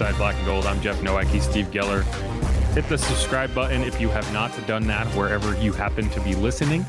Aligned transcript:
Inside 0.00 0.16
Black 0.16 0.36
and 0.36 0.46
Gold. 0.46 0.64
I'm 0.64 0.80
Jeff 0.80 1.02
Nowak. 1.02 1.26
He's 1.26 1.42
Steve 1.42 1.72
Geller. 1.72 2.04
Hit 2.72 2.88
the 2.88 2.96
subscribe 2.96 3.52
button 3.52 3.82
if 3.82 4.00
you 4.00 4.08
have 4.10 4.32
not 4.32 4.52
done 4.68 4.86
that 4.86 5.08
wherever 5.08 5.60
you 5.60 5.72
happen 5.72 6.08
to 6.10 6.20
be 6.20 6.36
listening. 6.36 6.86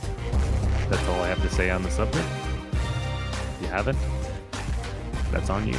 That's 0.89 1.04
all 1.07 1.20
I 1.21 1.27
have 1.27 1.41
to 1.41 1.49
say 1.49 1.71
on 1.71 1.81
the 1.81 1.89
subject. 1.89 2.23
If 2.71 3.57
you 3.63 3.67
haven't, 3.70 3.98
that's 5.31 5.49
on 5.49 5.67
you. 5.67 5.75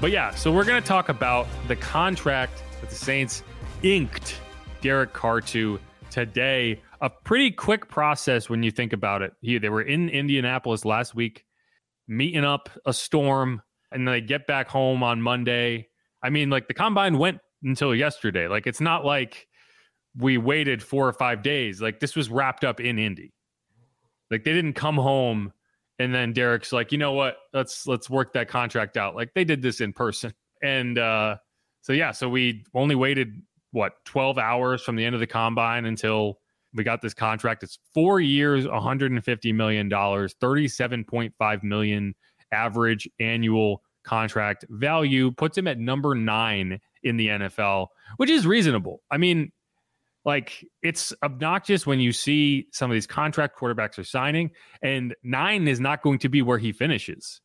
But 0.00 0.12
yeah, 0.12 0.32
so 0.36 0.52
we're 0.52 0.62
going 0.62 0.80
to 0.80 0.86
talk 0.86 1.08
about 1.08 1.48
the 1.66 1.74
contract 1.74 2.62
that 2.80 2.90
the 2.90 2.94
Saints 2.94 3.42
inked 3.82 4.40
Derek 4.80 5.12
Carr 5.12 5.40
to 5.40 5.80
today. 6.12 6.80
A 7.00 7.10
pretty 7.10 7.50
quick 7.50 7.88
process 7.88 8.48
when 8.48 8.62
you 8.62 8.70
think 8.70 8.92
about 8.92 9.22
it. 9.22 9.32
He, 9.40 9.58
they 9.58 9.68
were 9.68 9.82
in 9.82 10.10
Indianapolis 10.10 10.84
last 10.84 11.12
week, 11.12 11.44
meeting 12.06 12.44
up 12.44 12.70
a 12.86 12.92
storm, 12.92 13.62
and 13.90 14.06
they 14.06 14.20
get 14.20 14.46
back 14.46 14.68
home 14.68 15.02
on 15.02 15.20
Monday. 15.20 15.87
I 16.22 16.30
mean, 16.30 16.50
like 16.50 16.68
the 16.68 16.74
combine 16.74 17.18
went 17.18 17.38
until 17.62 17.94
yesterday. 17.94 18.48
Like 18.48 18.66
it's 18.66 18.80
not 18.80 19.04
like 19.04 19.46
we 20.16 20.38
waited 20.38 20.82
four 20.82 21.06
or 21.06 21.12
five 21.12 21.42
days. 21.42 21.80
Like 21.80 22.00
this 22.00 22.16
was 22.16 22.30
wrapped 22.30 22.64
up 22.64 22.80
in 22.80 22.98
Indy. 22.98 23.32
Like 24.30 24.44
they 24.44 24.52
didn't 24.52 24.74
come 24.74 24.96
home 24.96 25.52
and 25.98 26.14
then 26.14 26.32
Derek's 26.32 26.72
like, 26.72 26.92
you 26.92 26.98
know 26.98 27.12
what? 27.12 27.36
Let's 27.52 27.86
let's 27.86 28.08
work 28.08 28.32
that 28.34 28.48
contract 28.48 28.96
out. 28.96 29.14
Like 29.14 29.32
they 29.34 29.44
did 29.44 29.62
this 29.62 29.80
in 29.80 29.92
person. 29.92 30.32
And 30.62 30.98
uh 30.98 31.36
so 31.82 31.92
yeah, 31.92 32.12
so 32.12 32.28
we 32.28 32.64
only 32.74 32.94
waited 32.94 33.42
what 33.70 34.04
12 34.04 34.38
hours 34.38 34.82
from 34.82 34.96
the 34.96 35.04
end 35.04 35.14
of 35.14 35.20
the 35.20 35.26
combine 35.26 35.84
until 35.84 36.38
we 36.74 36.84
got 36.84 37.00
this 37.00 37.14
contract. 37.14 37.62
It's 37.62 37.78
four 37.94 38.20
years, 38.20 38.66
150 38.66 39.52
million 39.52 39.88
dollars, 39.88 40.34
37.5 40.40 41.62
million 41.62 42.14
average 42.52 43.08
annual 43.20 43.82
contract 44.08 44.64
value, 44.70 45.30
puts 45.32 45.58
him 45.58 45.66
at 45.66 45.78
number 45.78 46.14
nine 46.14 46.80
in 47.02 47.18
the 47.18 47.28
NFL, 47.28 47.88
which 48.16 48.30
is 48.30 48.46
reasonable. 48.46 49.02
I 49.10 49.18
mean, 49.18 49.52
like 50.24 50.64
it's 50.82 51.12
obnoxious 51.22 51.86
when 51.86 52.00
you 52.00 52.12
see 52.12 52.66
some 52.72 52.90
of 52.90 52.94
these 52.94 53.06
contract 53.06 53.58
quarterbacks 53.58 53.98
are 53.98 54.04
signing, 54.04 54.50
and 54.82 55.14
nine 55.22 55.68
is 55.68 55.78
not 55.78 56.02
going 56.02 56.18
to 56.20 56.28
be 56.28 56.40
where 56.40 56.58
he 56.58 56.72
finishes, 56.72 57.40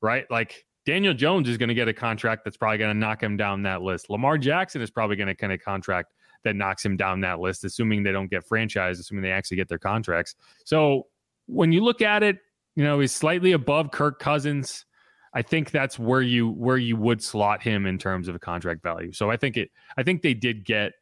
right? 0.00 0.24
Like 0.30 0.64
Daniel 0.86 1.14
Jones 1.14 1.48
is 1.48 1.58
going 1.58 1.68
to 1.68 1.74
get 1.74 1.88
a 1.88 1.92
contract 1.92 2.44
that's 2.44 2.56
probably 2.56 2.78
going 2.78 2.94
to 2.94 2.98
knock 2.98 3.22
him 3.22 3.36
down 3.36 3.62
that 3.62 3.82
list. 3.82 4.08
Lamar 4.08 4.38
Jackson 4.38 4.80
is 4.82 4.90
probably 4.90 5.16
going 5.16 5.28
to 5.28 5.34
kind 5.34 5.52
of 5.52 5.60
contract 5.60 6.12
that 6.44 6.54
knocks 6.54 6.84
him 6.84 6.96
down 6.96 7.20
that 7.22 7.40
list, 7.40 7.64
assuming 7.64 8.02
they 8.02 8.12
don't 8.12 8.30
get 8.30 8.48
franchised, 8.48 9.00
assuming 9.00 9.22
they 9.22 9.32
actually 9.32 9.56
get 9.56 9.68
their 9.68 9.78
contracts. 9.78 10.34
So 10.64 11.06
when 11.46 11.72
you 11.72 11.82
look 11.82 12.02
at 12.02 12.22
it, 12.22 12.36
you 12.76 12.84
know, 12.84 13.00
he's 13.00 13.12
slightly 13.12 13.52
above 13.52 13.90
Kirk 13.90 14.18
Cousins. 14.18 14.84
I 15.34 15.42
think 15.42 15.72
that's 15.72 15.98
where 15.98 16.22
you 16.22 16.50
where 16.50 16.76
you 16.76 16.96
would 16.96 17.22
slot 17.22 17.62
him 17.62 17.86
in 17.86 17.98
terms 17.98 18.28
of 18.28 18.34
a 18.36 18.38
contract 18.38 18.82
value. 18.82 19.12
So 19.12 19.30
I 19.30 19.36
think 19.36 19.56
it 19.56 19.70
I 19.96 20.02
think 20.04 20.22
they 20.22 20.34
did 20.34 20.64
get 20.64 20.92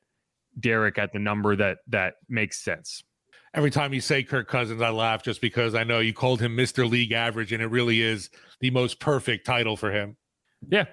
Derek 0.59 0.99
at 0.99 1.13
the 1.13 1.19
number 1.19 1.55
that 1.57 1.79
that 1.89 2.15
makes 2.29 2.65
sense. 2.65 3.05
Every 3.55 3.71
time 3.71 3.93
you 3.93 4.01
say 4.01 4.23
Kirk 4.23 4.49
Cousins, 4.49 4.81
I 4.81 4.89
laugh 4.89 5.23
just 5.23 5.43
because 5.43 5.75
I 5.75 5.85
know 5.85 6.01
you 6.01 6.15
called 6.15 6.41
him 6.41 6.57
Mr. 6.57 6.89
League 6.89 7.13
Average, 7.13 7.53
and 7.53 7.63
it 7.63 7.67
really 7.67 8.01
is 8.01 8.31
the 8.61 8.71
most 8.71 8.99
perfect 8.99 9.45
title 9.45 9.77
for 9.77 9.93
him. 9.93 10.17
Yeah, 10.71 10.87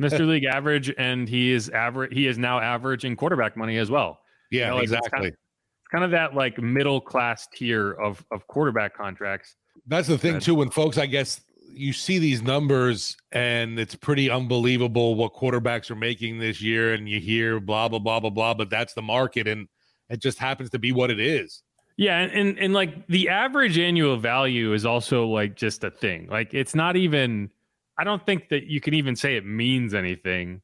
Mr. 0.00 0.26
League 0.28 0.44
Average, 0.44 0.92
and 0.98 1.28
he 1.28 1.52
is 1.52 1.68
average. 1.68 2.12
He 2.12 2.26
is 2.26 2.38
now 2.38 2.58
averaging 2.58 3.14
quarterback 3.14 3.56
money 3.56 3.78
as 3.78 3.88
well. 3.88 4.18
Yeah, 4.50 4.64
you 4.64 4.66
know, 4.70 4.74
like 4.76 4.82
exactly. 4.84 5.06
It's 5.06 5.10
kind, 5.10 5.24
of, 5.26 5.32
it's 5.32 5.88
kind 5.92 6.04
of 6.04 6.10
that 6.10 6.34
like 6.34 6.58
middle 6.58 7.00
class 7.00 7.46
tier 7.54 7.92
of 7.92 8.24
of 8.32 8.48
quarterback 8.48 8.96
contracts. 8.96 9.54
That's 9.86 10.08
the 10.08 10.18
thing 10.18 10.40
too. 10.40 10.56
When 10.56 10.70
folks, 10.70 10.98
I 10.98 11.06
guess, 11.06 11.40
you 11.74 11.92
see 11.92 12.18
these 12.18 12.42
numbers 12.42 13.16
and 13.32 13.78
it's 13.78 13.94
pretty 13.94 14.30
unbelievable 14.30 15.14
what 15.14 15.34
quarterbacks 15.34 15.90
are 15.90 15.96
making 15.96 16.38
this 16.38 16.60
year, 16.60 16.94
and 16.94 17.08
you 17.08 17.20
hear 17.20 17.60
blah 17.60 17.88
blah 17.88 17.98
blah 17.98 18.20
blah 18.20 18.30
blah, 18.30 18.54
but 18.54 18.70
that's 18.70 18.94
the 18.94 19.02
market, 19.02 19.46
and 19.48 19.68
it 20.08 20.20
just 20.20 20.38
happens 20.38 20.70
to 20.70 20.78
be 20.78 20.92
what 20.92 21.10
it 21.10 21.20
is. 21.20 21.62
Yeah, 21.96 22.18
and, 22.18 22.32
and 22.32 22.58
and 22.58 22.74
like 22.74 23.06
the 23.08 23.28
average 23.28 23.78
annual 23.78 24.16
value 24.16 24.72
is 24.72 24.86
also 24.86 25.26
like 25.26 25.56
just 25.56 25.84
a 25.84 25.90
thing. 25.90 26.28
Like 26.30 26.54
it's 26.54 26.74
not 26.74 26.96
even 26.96 27.50
I 27.98 28.04
don't 28.04 28.24
think 28.24 28.48
that 28.48 28.64
you 28.64 28.80
can 28.80 28.94
even 28.94 29.16
say 29.16 29.36
it 29.36 29.44
means 29.44 29.94
anything 29.94 30.62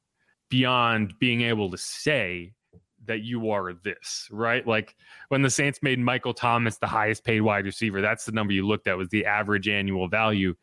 beyond 0.48 1.14
being 1.18 1.42
able 1.42 1.70
to 1.70 1.78
say 1.78 2.54
that 3.06 3.22
you 3.22 3.50
are 3.50 3.72
this, 3.72 4.28
right? 4.30 4.66
Like 4.66 4.94
when 5.28 5.42
the 5.42 5.50
Saints 5.50 5.80
made 5.82 5.98
Michael 5.98 6.34
Thomas 6.34 6.78
the 6.78 6.86
highest 6.86 7.24
paid 7.24 7.40
wide 7.40 7.64
receiver, 7.64 8.00
that's 8.00 8.24
the 8.24 8.32
number 8.32 8.52
you 8.52 8.66
looked 8.66 8.86
at 8.86 8.96
was 8.96 9.08
the 9.08 9.26
average 9.26 9.68
annual 9.68 10.08
value. 10.08 10.54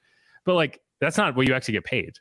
But 0.46 0.56
like 0.56 0.82
that's 1.02 1.18
not 1.18 1.36
what 1.36 1.48
you 1.48 1.54
actually 1.54 1.74
get 1.74 1.86
paid, 1.86 2.14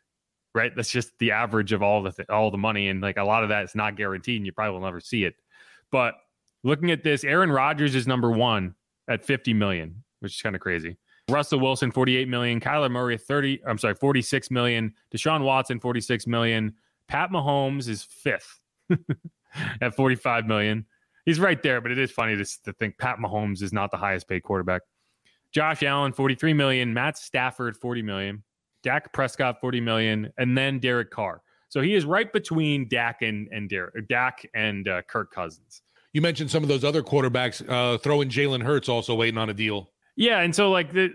right? 0.54 0.74
That's 0.74 0.90
just 0.90 1.10
the 1.18 1.32
average 1.32 1.72
of 1.72 1.82
all 1.82 2.02
the 2.02 2.12
th- 2.12 2.28
all 2.28 2.50
the 2.50 2.58
money, 2.58 2.88
and 2.88 3.00
like 3.00 3.16
a 3.16 3.24
lot 3.24 3.42
of 3.42 3.50
that 3.50 3.64
is 3.64 3.74
not 3.74 3.96
guaranteed, 3.96 4.38
and 4.38 4.46
you 4.46 4.52
probably 4.52 4.74
will 4.74 4.86
never 4.86 5.00
see 5.00 5.24
it. 5.24 5.34
But 5.90 6.14
looking 6.62 6.90
at 6.90 7.02
this, 7.04 7.24
Aaron 7.24 7.52
Rodgers 7.52 7.94
is 7.94 8.06
number 8.06 8.30
one 8.30 8.74
at 9.08 9.24
50 9.24 9.54
million, 9.54 10.02
which 10.20 10.34
is 10.34 10.42
kind 10.42 10.56
of 10.56 10.60
crazy. 10.60 10.96
Russell 11.30 11.60
Wilson, 11.60 11.90
48 11.90 12.28
million. 12.28 12.60
Kyler 12.60 12.90
Murray, 12.90 13.16
30, 13.16 13.60
I'm 13.66 13.78
sorry, 13.78 13.94
46 13.94 14.50
million. 14.50 14.92
Deshaun 15.14 15.42
Watson, 15.42 15.80
46 15.80 16.26
million. 16.26 16.74
Pat 17.08 17.30
Mahomes 17.30 17.88
is 17.88 18.02
fifth 18.02 18.60
at 19.80 19.94
45 19.94 20.46
million. 20.46 20.86
He's 21.24 21.40
right 21.40 21.62
there, 21.62 21.80
but 21.80 21.90
it 21.90 21.98
is 21.98 22.10
funny 22.10 22.36
to, 22.36 22.44
to 22.64 22.72
think 22.74 22.98
Pat 22.98 23.18
Mahomes 23.18 23.62
is 23.62 23.72
not 23.72 23.90
the 23.90 23.96
highest 23.96 24.28
paid 24.28 24.42
quarterback. 24.42 24.82
Josh 25.54 25.82
Allen, 25.82 26.12
43 26.12 26.52
million. 26.52 26.92
Matt 26.92 27.16
Stafford, 27.16 27.76
40 27.76 28.02
million. 28.02 28.42
Dak 28.82 29.12
Prescott, 29.12 29.60
40 29.60 29.80
million. 29.80 30.32
And 30.36 30.58
then 30.58 30.80
Derek 30.80 31.10
Carr. 31.10 31.40
So 31.68 31.80
he 31.80 31.94
is 31.94 32.04
right 32.04 32.32
between 32.32 32.88
Dak 32.88 33.22
and, 33.22 33.48
and 33.50 33.68
Derek, 33.68 34.08
Dak 34.08 34.46
and 34.54 34.86
uh, 34.86 35.02
Kirk 35.02 35.32
Cousins. 35.32 35.82
You 36.12 36.20
mentioned 36.20 36.50
some 36.50 36.62
of 36.62 36.68
those 36.68 36.84
other 36.84 37.02
quarterbacks. 37.02 37.68
Uh, 37.68 37.98
throw 37.98 38.20
in 38.20 38.28
Jalen 38.28 38.62
Hurts 38.62 38.88
also 38.88 39.14
waiting 39.14 39.38
on 39.38 39.50
a 39.50 39.54
deal. 39.54 39.90
Yeah, 40.16 40.40
and 40.40 40.54
so 40.54 40.70
like 40.70 40.92
the 40.92 41.12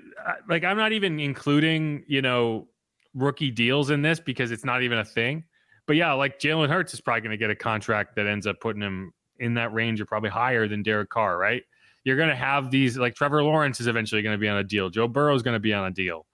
like 0.50 0.66
I'm 0.66 0.76
not 0.76 0.92
even 0.92 1.22
including 1.22 2.04
you 2.06 2.22
know 2.22 2.68
rookie 3.14 3.52
deals 3.52 3.92
in 3.92 4.02
this 4.02 4.20
because 4.20 4.52
it's 4.52 4.66
not 4.66 4.84
even 4.84 4.98
a 4.98 5.06
thing. 5.06 5.46
But 5.88 5.96
yeah, 5.96 6.12
like 6.12 6.38
Jalen 6.40 6.70
Hurts 6.70 6.94
is 6.94 7.00
probably 7.00 7.22
going 7.22 7.32
to 7.32 7.38
get 7.38 7.50
a 7.50 7.56
contract 7.56 8.18
that 8.18 8.28
ends 8.28 8.46
up 8.46 8.60
putting 8.60 8.82
him 8.82 9.14
in 9.38 9.54
that 9.54 9.74
range 9.74 10.02
or 10.02 10.06
probably 10.06 10.30
higher 10.30 10.68
than 10.68 10.84
Derek 10.84 11.10
Carr, 11.10 11.38
right? 11.38 11.64
You're 12.04 12.18
going 12.18 12.30
to 12.30 12.36
have 12.36 12.72
these 12.72 12.98
like 12.98 13.16
Trevor 13.16 13.44
Lawrence 13.44 13.80
is 13.80 13.88
eventually 13.88 14.22
going 14.22 14.34
to 14.34 14.40
be 14.40 14.48
on 14.48 14.58
a 14.58 14.64
deal. 14.64 14.90
Joe 14.90 15.08
Burrow 15.08 15.36
is 15.36 15.44
going 15.44 15.56
to 15.56 15.60
be 15.60 15.74
on 15.74 15.86
a 15.86 15.92
deal. 15.92 16.26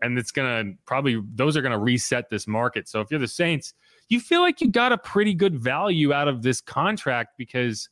And 0.00 0.18
it's 0.18 0.32
going 0.32 0.66
to 0.66 0.78
probably 0.84 1.22
those 1.34 1.56
are 1.56 1.62
going 1.62 1.72
to 1.72 1.78
reset 1.78 2.28
this 2.28 2.48
market. 2.48 2.88
So 2.88 3.00
if 3.00 3.10
you're 3.10 3.20
the 3.20 3.28
Saints, 3.28 3.74
you 4.08 4.18
feel 4.18 4.40
like 4.40 4.60
you 4.60 4.68
got 4.68 4.90
a 4.90 4.98
pretty 4.98 5.32
good 5.32 5.56
value 5.56 6.12
out 6.12 6.26
of 6.26 6.42
this 6.42 6.60
contract 6.60 7.34
because 7.38 7.88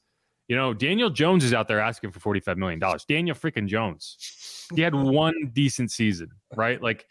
you 0.51 0.57
know, 0.57 0.75
Daniel 0.75 1.11
Jones 1.11 1.45
is 1.45 1.55
out 1.55 1.69
there 1.69 1.79
asking 1.79 2.11
for 2.11 2.19
$45 2.35 2.57
million. 2.57 2.81
Daniel 3.09 3.37
freaking 3.37 3.69
Jones. 3.69 4.67
He 4.75 4.83
had 4.83 4.97
one 4.97 5.33
decent 5.53 5.93
season, 5.93 6.33
right? 6.57 6.83
Like, 6.83 7.07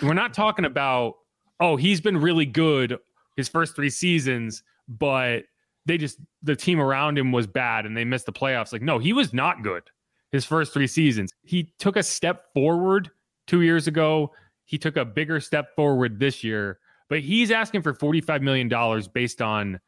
we're 0.00 0.14
not 0.14 0.32
talking 0.32 0.64
about, 0.64 1.16
oh, 1.60 1.76
he's 1.76 2.00
been 2.00 2.16
really 2.16 2.46
good 2.46 2.96
his 3.36 3.46
first 3.46 3.76
three 3.76 3.90
seasons, 3.90 4.62
but 4.88 5.42
they 5.88 5.98
just, 5.98 6.18
the 6.42 6.54
team 6.54 6.80
around 6.80 7.18
him 7.18 7.32
was 7.32 7.46
bad 7.46 7.86
and 7.86 7.96
they 7.96 8.04
missed 8.04 8.26
the 8.26 8.32
playoffs. 8.32 8.72
Like, 8.72 8.82
no, 8.82 8.98
he 8.98 9.12
was 9.12 9.34
not 9.34 9.62
good 9.62 9.82
his 10.30 10.44
first 10.44 10.72
three 10.72 10.86
seasons. 10.86 11.32
He 11.42 11.72
took 11.78 11.96
a 11.96 12.02
step 12.02 12.52
forward 12.54 13.10
two 13.46 13.62
years 13.62 13.86
ago. 13.86 14.30
He 14.66 14.78
took 14.78 14.96
a 14.96 15.04
bigger 15.04 15.40
step 15.40 15.74
forward 15.74 16.20
this 16.20 16.44
year, 16.44 16.78
but 17.08 17.20
he's 17.20 17.50
asking 17.50 17.82
for 17.82 17.94
$45 17.94 18.42
million 18.42 19.02
based 19.12 19.42
on 19.42 19.80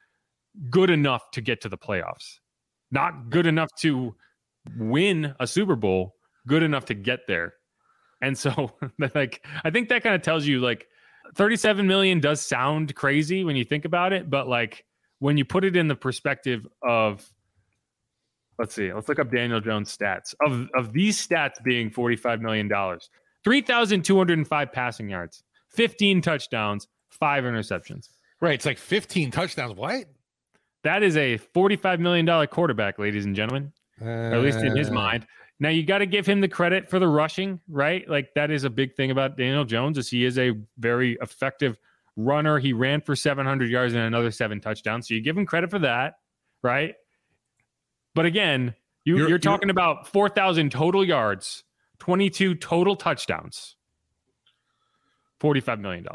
good 0.71 0.91
enough 0.91 1.31
to 1.33 1.41
get 1.41 1.61
to 1.61 1.69
the 1.69 1.79
playoffs 1.79 2.41
not 2.91 3.31
good 3.31 3.47
enough 3.47 3.71
to 3.77 4.15
win 4.77 5.35
a 5.41 5.47
Super 5.47 5.77
Bowl, 5.77 6.17
good 6.47 6.63
enough 6.63 6.85
to 6.87 6.95
get 6.95 7.21
there. 7.27 7.55
And 8.21 8.37
so 8.37 8.73
like 9.15 9.45
I 9.65 9.71
think 9.71 9.89
that 9.89 10.03
kind 10.03 10.15
of 10.15 10.23
tells 10.23 10.47
you 10.47 10.61
like 10.61 10.87
37 11.35 11.87
million 11.87 12.21
does 12.21 12.41
sound 12.41 12.95
crazy 12.95 13.45
when 13.45 13.57
you 13.57 13.65
think 13.65 13.85
about 13.85 14.13
it, 14.13 14.29
but 14.29 14.49
like 14.49 14.85
when 15.21 15.37
you 15.37 15.45
put 15.45 15.65
it 15.65 15.77
in 15.77 15.89
the 15.89 15.95
perspective 15.95 16.67
of 16.83 17.27
let's 18.59 18.75
see, 18.75 18.93
let's 18.93 19.09
look 19.09 19.19
up 19.19 19.31
Daniel 19.31 19.61
Jones 19.61 19.97
stats. 19.97 20.35
Of 20.45 20.69
of 20.75 20.93
these 20.93 21.25
stats 21.25 21.63
being 21.63 21.91
45 21.91 22.43
million 22.43 22.69
dollars. 22.69 23.09
3,205 23.45 24.73
passing 24.73 25.09
yards, 25.09 25.43
15 25.71 26.21
touchdowns, 26.21 26.89
5 27.11 27.45
interceptions. 27.45 28.09
Right, 28.41 28.55
it's 28.55 28.67
like 28.67 28.79
15 28.79 29.31
touchdowns. 29.31 29.75
What? 29.75 30.07
That 30.83 31.03
is 31.03 31.17
a 31.17 31.39
$45 31.55 32.01
million 32.01 32.47
quarterback, 32.49 32.99
ladies 32.99 33.27
and 33.27 33.37
gentlemen, 33.37 33.73
uh, 34.01 34.09
at 34.09 34.41
least 34.41 34.59
in 34.59 34.77
his 34.77 34.89
uh. 34.89 34.95
mind. 34.95 35.27
Now 35.59 35.69
you 35.69 35.85
got 35.85 35.99
to 35.99 36.07
give 36.07 36.27
him 36.27 36.41
the 36.41 36.49
credit 36.49 36.89
for 36.89 36.99
the 36.99 37.09
rushing, 37.09 37.61
right? 37.69 38.09
Like 38.09 38.31
that 38.35 38.51
is 38.51 38.65
a 38.65 38.71
big 38.71 38.95
thing 38.97 39.11
about 39.11 39.37
Daniel 39.37 39.65
Jones 39.67 39.99
is 39.99 40.09
he 40.09 40.25
is 40.25 40.39
a 40.39 40.53
very 40.79 41.19
effective 41.21 41.77
runner. 42.17 42.59
He 42.59 42.73
ran 42.73 43.01
for 43.01 43.17
700 43.17 43.71
yards 43.71 43.95
and 43.95 44.03
another 44.03 44.31
seven 44.31 44.61
touchdowns. 44.61 45.09
So 45.09 45.15
you 45.15 45.21
give 45.21 45.37
him 45.37 45.47
credit 45.47 45.71
for 45.71 45.79
that, 45.81 46.15
right? 46.63 46.95
But 48.15 48.27
again, 48.27 48.75
you, 49.05 49.19
you're, 49.19 49.29
you're 49.31 49.39
talking 49.39 49.69
you're, 49.69 49.73
about 49.73 50.09
4,000 50.09 50.71
total 50.71 51.05
yards, 51.05 51.65
22 52.01 52.57
total 52.57 52.97
touchdowns, 52.97 53.77
$45 55.41 55.81
million. 55.81 56.07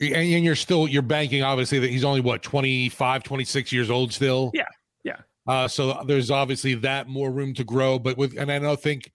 And, 0.00 0.14
and 0.14 0.44
you're 0.44 0.56
still 0.56 0.88
you're 0.88 1.02
banking 1.02 1.42
obviously 1.42 1.78
that 1.80 1.90
he's 1.90 2.04
only 2.04 2.20
what 2.20 2.42
25, 2.42 3.22
26 3.22 3.72
years 3.72 3.90
old 3.90 4.12
still. 4.12 4.50
Yeah. 4.54 4.64
Yeah. 5.04 5.16
Uh, 5.46 5.68
so 5.68 6.02
there's 6.06 6.30
obviously 6.30 6.74
that 6.76 7.08
more 7.08 7.30
room 7.30 7.52
to 7.54 7.64
grow. 7.64 7.98
But 7.98 8.16
with 8.16 8.38
and 8.38 8.50
I 8.50 8.58
don't 8.58 8.80
think 8.80 9.12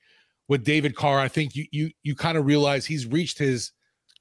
with 0.47 0.63
David 0.63 0.95
Carr, 0.95 1.19
I 1.19 1.27
think 1.27 1.55
you 1.55 1.65
you 1.71 1.91
you 2.03 2.15
kind 2.15 2.37
of 2.37 2.45
realize 2.45 2.85
he's 2.85 3.07
reached 3.07 3.39
his 3.39 3.71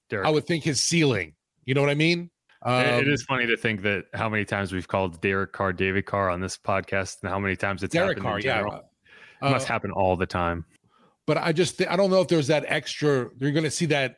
Derek. 0.08 0.26
I 0.26 0.30
would 0.30 0.46
think 0.46 0.64
his 0.64 0.80
ceiling. 0.80 1.33
You 1.64 1.74
know 1.74 1.80
what 1.80 1.90
I 1.90 1.94
mean? 1.94 2.30
Um, 2.62 2.82
it 2.82 3.08
is 3.08 3.22
funny 3.22 3.46
to 3.46 3.56
think 3.56 3.82
that 3.82 4.06
how 4.14 4.28
many 4.28 4.44
times 4.44 4.72
we've 4.72 4.88
called 4.88 5.20
Derek 5.20 5.52
Carr 5.52 5.72
David 5.72 6.06
Carr 6.06 6.30
on 6.30 6.40
this 6.40 6.56
podcast, 6.56 7.18
and 7.22 7.30
how 7.30 7.38
many 7.38 7.56
times 7.56 7.82
it's 7.82 7.92
Derek 7.92 8.18
Carr. 8.18 8.40
Yeah, 8.40 8.62
uh, 8.62 8.80
it 9.42 9.50
must 9.50 9.68
happen 9.68 9.90
all 9.90 10.16
the 10.16 10.26
time. 10.26 10.64
But 11.26 11.38
I 11.38 11.52
just 11.52 11.78
th- 11.78 11.90
I 11.90 11.96
don't 11.96 12.10
know 12.10 12.22
if 12.22 12.28
there's 12.28 12.46
that 12.46 12.64
extra. 12.66 13.28
You're 13.38 13.52
going 13.52 13.64
to 13.64 13.70
see 13.70 13.86
that 13.86 14.16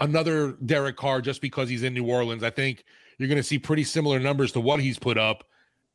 another 0.00 0.56
Derek 0.64 0.96
Carr 0.96 1.20
just 1.20 1.40
because 1.40 1.68
he's 1.68 1.84
in 1.84 1.94
New 1.94 2.06
Orleans. 2.06 2.42
I 2.42 2.50
think 2.50 2.84
you're 3.18 3.28
going 3.28 3.36
to 3.36 3.44
see 3.44 3.58
pretty 3.58 3.84
similar 3.84 4.18
numbers 4.18 4.50
to 4.52 4.60
what 4.60 4.80
he's 4.80 4.98
put 4.98 5.16
up, 5.16 5.44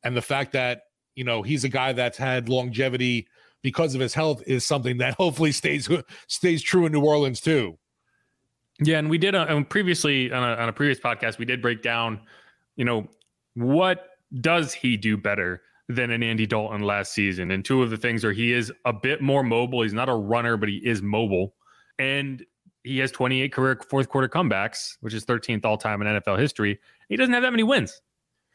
and 0.02 0.16
the 0.16 0.22
fact 0.22 0.52
that 0.52 0.82
you 1.14 1.24
know 1.24 1.42
he's 1.42 1.64
a 1.64 1.68
guy 1.68 1.92
that's 1.92 2.16
had 2.16 2.48
longevity 2.48 3.28
because 3.62 3.94
of 3.94 4.00
his 4.00 4.14
health 4.14 4.42
is 4.46 4.66
something 4.66 4.98
that 4.98 5.14
hopefully 5.18 5.52
stays 5.52 5.86
stays 6.28 6.62
true 6.62 6.86
in 6.86 6.92
New 6.92 7.04
Orleans 7.04 7.42
too. 7.42 7.78
Yeah, 8.80 8.98
and 8.98 9.10
we 9.10 9.18
did 9.18 9.34
uh, 9.34 9.46
and 9.48 9.68
previously 9.68 10.32
on 10.32 10.42
a, 10.42 10.54
on 10.54 10.68
a 10.68 10.72
previous 10.72 10.98
podcast 10.98 11.38
we 11.38 11.44
did 11.44 11.60
break 11.60 11.82
down, 11.82 12.20
you 12.76 12.84
know, 12.84 13.08
what 13.54 14.10
does 14.40 14.72
he 14.72 14.96
do 14.96 15.16
better 15.16 15.62
than 15.88 16.10
an 16.10 16.22
Andy 16.22 16.46
Dalton 16.46 16.82
last 16.82 17.12
season? 17.12 17.50
And 17.50 17.64
two 17.64 17.82
of 17.82 17.90
the 17.90 17.96
things 17.96 18.24
are 18.24 18.32
he 18.32 18.52
is 18.52 18.72
a 18.84 18.92
bit 18.92 19.20
more 19.20 19.42
mobile. 19.42 19.82
He's 19.82 19.92
not 19.92 20.08
a 20.08 20.14
runner, 20.14 20.56
but 20.56 20.68
he 20.68 20.76
is 20.76 21.02
mobile, 21.02 21.54
and 21.98 22.44
he 22.84 22.98
has 22.98 23.10
28 23.12 23.52
career 23.52 23.78
fourth 23.88 24.08
quarter 24.08 24.28
comebacks, 24.28 24.96
which 25.00 25.12
is 25.12 25.26
13th 25.26 25.64
all 25.66 25.76
time 25.76 26.00
in 26.00 26.08
NFL 26.08 26.38
history. 26.38 26.80
He 27.10 27.16
doesn't 27.16 27.34
have 27.34 27.42
that 27.42 27.50
many 27.50 27.64
wins, 27.64 28.00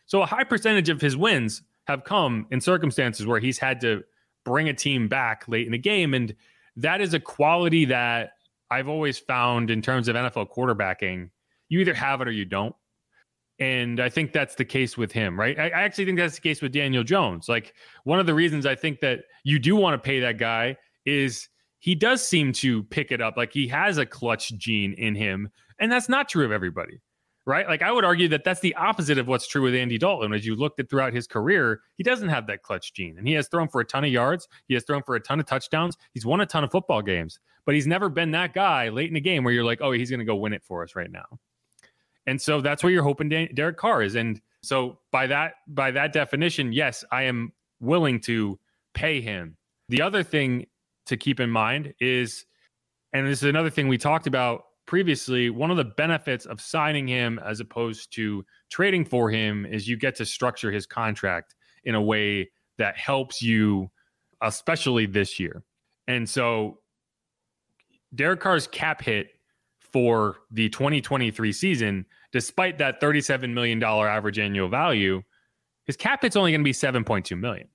so 0.07 0.23
a 0.23 0.25
high 0.25 0.43
percentage 0.43 0.89
of 0.89 1.01
his 1.01 1.15
wins 1.15 1.61
have 1.85 2.03
come 2.03 2.47
in 2.49 2.59
circumstances 2.61 3.27
where 3.27 3.39
he's 3.39 3.59
had 3.59 3.79
to 3.81 4.03
bring 4.43 4.69
a 4.69 4.73
team 4.73 5.07
back 5.07 5.47
late 5.47 5.67
in 5.67 5.71
the 5.71 5.77
game, 5.77 6.15
and 6.15 6.33
that 6.77 6.99
is 6.99 7.13
a 7.13 7.19
quality 7.19 7.85
that 7.85 8.34
I've 8.71 8.87
always 8.87 9.17
found 9.17 9.69
in 9.69 9.81
terms 9.81 10.07
of 10.07 10.15
NFL 10.15 10.47
quarterbacking, 10.55 11.29
you 11.69 11.79
either 11.79 11.93
have 11.93 12.21
it 12.21 12.27
or 12.27 12.31
you 12.31 12.45
don't. 12.45 12.75
And 13.59 14.01
I 14.01 14.09
think 14.09 14.33
that's 14.33 14.55
the 14.55 14.65
case 14.65 14.97
with 14.97 15.11
him, 15.11 15.39
right? 15.39 15.57
I, 15.57 15.69
I 15.69 15.83
actually 15.83 16.05
think 16.05 16.17
that's 16.17 16.35
the 16.35 16.41
case 16.41 16.61
with 16.61 16.73
Daniel 16.73 17.03
Jones. 17.03 17.47
Like 17.47 17.73
one 18.03 18.19
of 18.19 18.25
the 18.25 18.33
reasons 18.33 18.65
I 18.65 18.75
think 18.75 18.99
that 18.99 19.21
you 19.43 19.59
do 19.59 19.75
want 19.75 19.93
to 19.93 20.05
pay 20.05 20.19
that 20.19 20.37
guy 20.37 20.75
is 21.05 21.47
he 21.79 21.95
does 21.95 22.27
seem 22.27 22.51
to 22.53 22.83
pick 22.83 23.11
it 23.11 23.21
up. 23.21 23.37
Like 23.37 23.53
he 23.53 23.67
has 23.69 23.97
a 23.97 24.05
clutch 24.05 24.49
gene 24.57 24.93
in 24.93 25.15
him. 25.15 25.49
And 25.79 25.91
that's 25.91 26.09
not 26.09 26.27
true 26.27 26.45
of 26.45 26.51
everybody 26.51 26.99
right? 27.45 27.67
Like 27.67 27.81
I 27.81 27.91
would 27.91 28.05
argue 28.05 28.27
that 28.29 28.43
that's 28.43 28.59
the 28.59 28.75
opposite 28.75 29.17
of 29.17 29.27
what's 29.27 29.47
true 29.47 29.61
with 29.61 29.75
Andy 29.75 29.97
Dalton. 29.97 30.33
As 30.33 30.45
you 30.45 30.55
looked 30.55 30.79
at 30.79 30.89
throughout 30.89 31.13
his 31.13 31.27
career, 31.27 31.81
he 31.97 32.03
doesn't 32.03 32.29
have 32.29 32.47
that 32.47 32.63
clutch 32.63 32.93
gene, 32.93 33.17
and 33.17 33.27
he 33.27 33.33
has 33.33 33.47
thrown 33.47 33.67
for 33.67 33.81
a 33.81 33.85
ton 33.85 34.03
of 34.03 34.11
yards. 34.11 34.47
He 34.67 34.73
has 34.73 34.83
thrown 34.83 35.03
for 35.03 35.15
a 35.15 35.19
ton 35.19 35.39
of 35.39 35.45
touchdowns. 35.45 35.97
He's 36.13 36.25
won 36.25 36.41
a 36.41 36.45
ton 36.45 36.63
of 36.63 36.71
football 36.71 37.01
games, 37.01 37.39
but 37.65 37.75
he's 37.75 37.87
never 37.87 38.09
been 38.09 38.31
that 38.31 38.53
guy 38.53 38.89
late 38.89 39.07
in 39.07 39.13
the 39.13 39.21
game 39.21 39.43
where 39.43 39.53
you're 39.53 39.65
like, 39.65 39.81
oh, 39.81 39.91
he's 39.91 40.09
going 40.09 40.19
to 40.19 40.25
go 40.25 40.35
win 40.35 40.53
it 40.53 40.63
for 40.63 40.83
us 40.83 40.95
right 40.95 41.11
now. 41.11 41.25
And 42.27 42.41
so 42.41 42.61
that's 42.61 42.83
where 42.83 42.91
you're 42.91 43.03
hoping 43.03 43.29
Derek 43.53 43.77
Carr 43.77 44.01
is. 44.01 44.15
And 44.15 44.41
so 44.63 44.97
by 45.11 45.27
that 45.27 45.55
by 45.67 45.91
that 45.91 46.11
definition, 46.11 46.73
yes, 46.73 47.03
I 47.11 47.23
am 47.23 47.53
willing 47.79 48.19
to 48.21 48.59
pay 48.93 49.21
him. 49.21 49.57
The 49.89 50.01
other 50.01 50.23
thing 50.23 50.65
to 51.05 51.17
keep 51.17 51.39
in 51.39 51.51
mind 51.51 51.93
is, 51.99 52.45
and 53.13 53.27
this 53.27 53.43
is 53.43 53.49
another 53.49 53.69
thing 53.69 53.87
we 53.87 53.99
talked 53.99 54.25
about 54.25 54.63
previously, 54.85 55.49
one 55.49 55.71
of 55.71 55.77
the 55.77 55.83
benefits 55.83 56.45
of 56.45 56.61
signing 56.61 57.07
him 57.07 57.39
as 57.43 57.59
opposed 57.59 58.13
to 58.13 58.45
trading 58.69 59.05
for 59.05 59.29
him 59.29 59.65
is 59.65 59.87
you 59.87 59.97
get 59.97 60.15
to 60.15 60.25
structure 60.25 60.71
his 60.71 60.85
contract 60.85 61.55
in 61.83 61.95
a 61.95 62.01
way 62.01 62.49
that 62.77 62.97
helps 62.97 63.41
you, 63.41 63.89
especially 64.41 65.05
this 65.05 65.39
year. 65.39 65.63
And 66.07 66.29
so 66.29 66.79
Derek 68.13 68.39
Carr's 68.39 68.67
cap 68.67 69.01
hit 69.01 69.29
for 69.79 70.37
the 70.51 70.69
2023 70.69 71.51
season, 71.53 72.05
despite 72.31 72.77
that 72.77 73.01
$37 73.01 73.53
million 73.53 73.81
average 73.81 74.39
annual 74.39 74.67
value, 74.67 75.21
his 75.85 75.95
cap 75.95 76.21
hit's 76.21 76.35
only 76.35 76.51
going 76.51 76.61
to 76.61 76.65
be 76.65 76.73
7.2 76.73 77.39
million. 77.39 77.67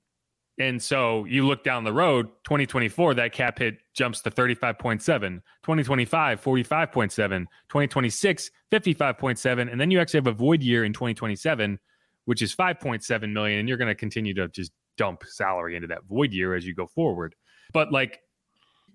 And 0.60 0.80
so 0.80 1.24
you 1.24 1.46
look 1.46 1.64
down 1.64 1.84
the 1.84 1.92
road, 1.92 2.26
2024, 2.44 3.14
that 3.14 3.32
cap 3.32 3.58
hit 3.58 3.78
jumps 3.94 4.20
to 4.20 4.30
35.7, 4.30 5.00
2025, 5.00 6.42
45.7, 6.42 7.08
2026, 7.08 8.50
55.7. 8.70 9.72
And 9.72 9.80
then 9.80 9.90
you 9.90 9.98
actually 9.98 10.18
have 10.18 10.26
a 10.26 10.32
void 10.32 10.62
year 10.62 10.84
in 10.84 10.92
2027, 10.92 11.78
which 12.26 12.42
is 12.42 12.54
5.7 12.54 13.32
million. 13.32 13.60
And 13.60 13.68
you're 13.70 13.78
going 13.78 13.88
to 13.88 13.94
continue 13.94 14.34
to 14.34 14.48
just 14.48 14.70
dump 14.98 15.24
salary 15.24 15.76
into 15.76 15.88
that 15.88 16.04
void 16.04 16.34
year 16.34 16.54
as 16.54 16.66
you 16.66 16.74
go 16.74 16.86
forward. 16.86 17.34
But 17.72 17.90
like 17.90 18.20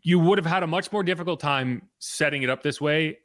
you 0.04 0.20
would 0.20 0.38
have 0.38 0.46
had 0.46 0.62
a 0.62 0.68
much 0.68 0.92
more 0.92 1.02
difficult 1.02 1.40
time 1.40 1.90
setting 1.98 2.44
it 2.44 2.50
up 2.52 2.62
this 2.62 2.80
way 2.80 3.18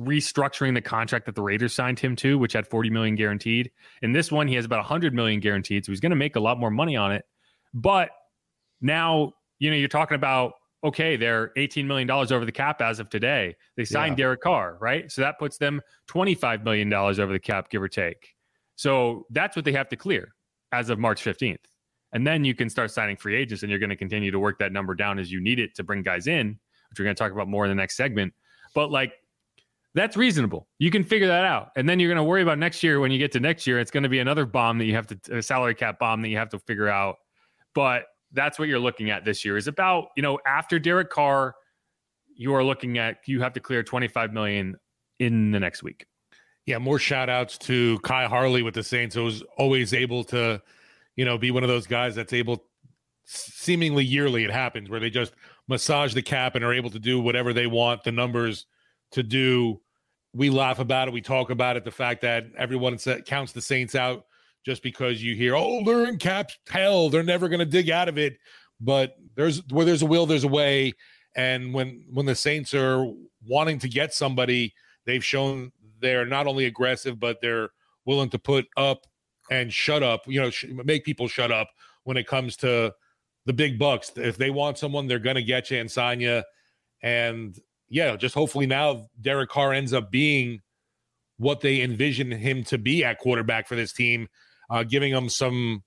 restructuring 0.00 0.74
the 0.74 0.80
contract 0.80 1.24
that 1.26 1.36
the 1.36 1.42
Raiders 1.42 1.72
signed 1.72 2.00
him 2.00 2.16
to, 2.16 2.36
which 2.36 2.52
had 2.52 2.66
40 2.66 2.90
million 2.90 3.14
guaranteed. 3.14 3.70
In 4.02 4.10
this 4.10 4.32
one, 4.32 4.48
he 4.48 4.56
has 4.56 4.64
about 4.64 4.80
100 4.80 5.14
million 5.14 5.38
guaranteed, 5.38 5.84
so 5.84 5.92
he's 5.92 6.00
going 6.00 6.10
to 6.10 6.16
make 6.16 6.34
a 6.34 6.40
lot 6.40 6.58
more 6.58 6.70
money 6.70 6.96
on 6.96 7.12
it. 7.12 7.24
But 7.74 8.10
now, 8.80 9.32
you 9.58 9.70
know, 9.70 9.76
you're 9.76 9.88
talking 9.88 10.14
about 10.14 10.54
okay, 10.84 11.16
they're 11.16 11.50
$18 11.56 11.86
million 11.86 12.10
over 12.10 12.44
the 12.44 12.52
cap 12.52 12.82
as 12.82 13.00
of 13.00 13.08
today. 13.08 13.56
They 13.76 13.86
signed 13.86 14.18
yeah. 14.18 14.24
Derek 14.24 14.42
Carr, 14.42 14.76
right? 14.80 15.10
So 15.10 15.22
that 15.22 15.38
puts 15.38 15.56
them 15.56 15.80
$25 16.10 16.62
million 16.62 16.92
over 16.92 17.32
the 17.32 17.38
cap, 17.38 17.70
give 17.70 17.80
or 17.80 17.88
take. 17.88 18.34
So 18.76 19.24
that's 19.30 19.56
what 19.56 19.64
they 19.64 19.72
have 19.72 19.88
to 19.88 19.96
clear 19.96 20.34
as 20.72 20.90
of 20.90 20.98
March 20.98 21.24
15th. 21.24 21.56
And 22.12 22.26
then 22.26 22.44
you 22.44 22.54
can 22.54 22.68
start 22.68 22.90
signing 22.90 23.16
free 23.16 23.34
agents 23.34 23.62
and 23.62 23.70
you're 23.70 23.78
going 23.78 23.90
to 23.90 23.96
continue 23.96 24.30
to 24.30 24.38
work 24.38 24.58
that 24.58 24.72
number 24.72 24.94
down 24.94 25.18
as 25.18 25.32
you 25.32 25.40
need 25.40 25.58
it 25.58 25.74
to 25.76 25.82
bring 25.82 26.02
guys 26.02 26.26
in, 26.26 26.58
which 26.90 26.98
we're 26.98 27.04
going 27.04 27.16
to 27.16 27.18
talk 27.18 27.32
about 27.32 27.48
more 27.48 27.64
in 27.64 27.70
the 27.70 27.74
next 27.74 27.96
segment. 27.96 28.34
But 28.74 28.90
like, 28.90 29.14
that's 29.94 30.16
reasonable. 30.16 30.68
You 30.78 30.90
can 30.90 31.02
figure 31.02 31.28
that 31.28 31.44
out. 31.44 31.70
And 31.76 31.88
then 31.88 31.98
you're 31.98 32.10
going 32.10 32.16
to 32.16 32.24
worry 32.24 32.42
about 32.42 32.58
next 32.58 32.82
year 32.82 33.00
when 33.00 33.10
you 33.10 33.18
get 33.18 33.32
to 33.32 33.40
next 33.40 33.66
year. 33.66 33.78
It's 33.78 33.90
going 33.90 34.02
to 34.02 34.08
be 34.08 34.18
another 34.18 34.44
bomb 34.44 34.78
that 34.78 34.84
you 34.84 34.94
have 34.94 35.06
to, 35.06 35.38
a 35.38 35.42
salary 35.42 35.74
cap 35.74 35.98
bomb 35.98 36.20
that 36.22 36.28
you 36.28 36.36
have 36.36 36.50
to 36.50 36.58
figure 36.58 36.88
out 36.88 37.16
but 37.74 38.04
that's 38.32 38.58
what 38.58 38.68
you're 38.68 38.78
looking 38.78 39.10
at 39.10 39.24
this 39.24 39.44
year 39.44 39.56
is 39.56 39.68
about, 39.68 40.08
you 40.16 40.22
know, 40.22 40.38
after 40.46 40.78
Derek 40.78 41.10
Carr, 41.10 41.54
you 42.36 42.54
are 42.54 42.64
looking 42.64 42.98
at 42.98 43.18
you 43.26 43.40
have 43.40 43.52
to 43.52 43.60
clear 43.60 43.82
25 43.82 44.32
million 44.32 44.76
in 45.18 45.52
the 45.52 45.60
next 45.60 45.82
week. 45.82 46.06
Yeah, 46.66 46.78
more 46.78 46.98
shout 46.98 47.28
outs 47.28 47.58
to 47.58 47.98
Khai 48.00 48.26
Harley 48.26 48.62
with 48.62 48.74
the 48.74 48.82
Saints, 48.82 49.14
who's 49.14 49.42
always 49.58 49.92
able 49.92 50.24
to, 50.24 50.60
you 51.14 51.24
know, 51.24 51.38
be 51.38 51.50
one 51.50 51.62
of 51.62 51.68
those 51.68 51.86
guys 51.86 52.14
that's 52.14 52.32
able 52.32 52.64
seemingly 53.26 54.04
yearly 54.04 54.44
it 54.44 54.50
happens 54.50 54.90
where 54.90 55.00
they 55.00 55.10
just 55.10 55.32
massage 55.68 56.12
the 56.12 56.22
cap 56.22 56.54
and 56.54 56.64
are 56.64 56.74
able 56.74 56.90
to 56.90 56.98
do 56.98 57.20
whatever 57.20 57.52
they 57.52 57.66
want 57.66 58.04
the 58.04 58.12
numbers 58.12 58.66
to 59.12 59.22
do. 59.22 59.80
We 60.34 60.50
laugh 60.50 60.78
about 60.78 61.08
it, 61.08 61.14
we 61.14 61.20
talk 61.20 61.50
about 61.50 61.76
it, 61.76 61.84
the 61.84 61.90
fact 61.90 62.22
that 62.22 62.46
everyone 62.56 62.98
counts 63.24 63.52
the 63.52 63.62
Saints 63.62 63.94
out 63.94 64.24
just 64.64 64.82
because 64.82 65.22
you 65.22 65.34
hear, 65.34 65.54
oh, 65.54 65.84
they're 65.84 66.06
in 66.06 66.18
cap 66.18 66.50
hell, 66.68 67.10
they're 67.10 67.22
never 67.22 67.48
going 67.48 67.60
to 67.60 67.66
dig 67.66 67.90
out 67.90 68.08
of 68.08 68.18
it. 68.18 68.38
But 68.80 69.16
there's 69.34 69.62
where 69.70 69.84
there's 69.84 70.02
a 70.02 70.06
will, 70.06 70.26
there's 70.26 70.44
a 70.44 70.48
way. 70.48 70.94
And 71.36 71.74
when 71.74 72.04
when 72.12 72.26
the 72.26 72.34
Saints 72.34 72.74
are 72.74 73.06
wanting 73.46 73.78
to 73.80 73.88
get 73.88 74.14
somebody, 74.14 74.74
they've 75.04 75.24
shown 75.24 75.72
they're 76.00 76.26
not 76.26 76.46
only 76.46 76.66
aggressive, 76.66 77.20
but 77.20 77.40
they're 77.40 77.70
willing 78.04 78.30
to 78.30 78.38
put 78.38 78.66
up 78.76 79.06
and 79.50 79.72
shut 79.72 80.02
up. 80.02 80.22
You 80.26 80.42
know, 80.42 80.50
sh- 80.50 80.66
make 80.84 81.04
people 81.04 81.28
shut 81.28 81.52
up 81.52 81.68
when 82.04 82.16
it 82.16 82.26
comes 82.26 82.56
to 82.58 82.92
the 83.46 83.52
big 83.52 83.78
bucks. 83.78 84.12
If 84.16 84.36
they 84.36 84.50
want 84.50 84.78
someone, 84.78 85.06
they're 85.06 85.18
going 85.18 85.36
to 85.36 85.42
get 85.42 85.70
you 85.70 85.78
and 85.78 85.90
sign 85.90 86.20
you. 86.20 86.42
And 87.02 87.58
yeah, 87.88 88.16
just 88.16 88.34
hopefully 88.34 88.66
now 88.66 89.08
Derek 89.20 89.50
Carr 89.50 89.72
ends 89.72 89.92
up 89.92 90.10
being 90.10 90.60
what 91.36 91.60
they 91.60 91.82
envision 91.82 92.30
him 92.30 92.64
to 92.64 92.78
be 92.78 93.04
at 93.04 93.18
quarterback 93.18 93.66
for 93.66 93.74
this 93.74 93.92
team 93.92 94.28
uh, 94.70 94.82
giving 94.82 95.12
them 95.12 95.28
some, 95.28 95.82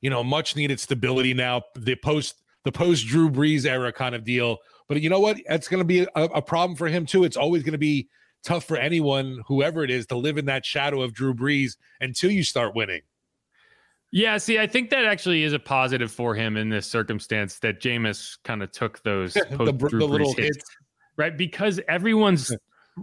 you 0.00 0.10
know, 0.10 0.22
much 0.24 0.56
needed 0.56 0.80
stability 0.80 1.34
now. 1.34 1.62
The 1.74 1.96
post 1.96 2.42
the 2.64 2.72
post 2.72 3.06
Drew 3.06 3.30
Brees 3.30 3.66
era 3.66 3.92
kind 3.92 4.14
of 4.14 4.24
deal. 4.24 4.58
But 4.88 5.00
you 5.00 5.10
know 5.10 5.20
what? 5.20 5.38
It's 5.48 5.68
going 5.68 5.80
to 5.80 5.84
be 5.84 6.00
a, 6.00 6.08
a 6.14 6.42
problem 6.42 6.76
for 6.76 6.88
him 6.88 7.06
too. 7.06 7.24
It's 7.24 7.36
always 7.36 7.62
going 7.62 7.72
to 7.72 7.78
be 7.78 8.08
tough 8.44 8.64
for 8.64 8.76
anyone, 8.76 9.40
whoever 9.46 9.84
it 9.84 9.90
is, 9.90 10.06
to 10.06 10.16
live 10.16 10.38
in 10.38 10.46
that 10.46 10.64
shadow 10.64 11.02
of 11.02 11.14
Drew 11.14 11.34
Brees 11.34 11.76
until 12.00 12.30
you 12.30 12.42
start 12.42 12.74
winning. 12.74 13.02
Yeah, 14.10 14.36
see, 14.36 14.58
I 14.58 14.66
think 14.66 14.90
that 14.90 15.06
actually 15.06 15.42
is 15.42 15.54
a 15.54 15.58
positive 15.58 16.12
for 16.12 16.34
him 16.34 16.58
in 16.58 16.68
this 16.68 16.86
circumstance 16.86 17.58
that 17.60 17.80
Jameis 17.80 18.36
kind 18.44 18.62
of 18.62 18.70
took 18.70 19.02
those 19.02 19.32
the, 19.50 19.72
the 19.72 20.06
little 20.06 20.34
hits, 20.34 20.56
hits, 20.56 20.76
right? 21.16 21.36
Because 21.36 21.80
everyone's 21.88 22.54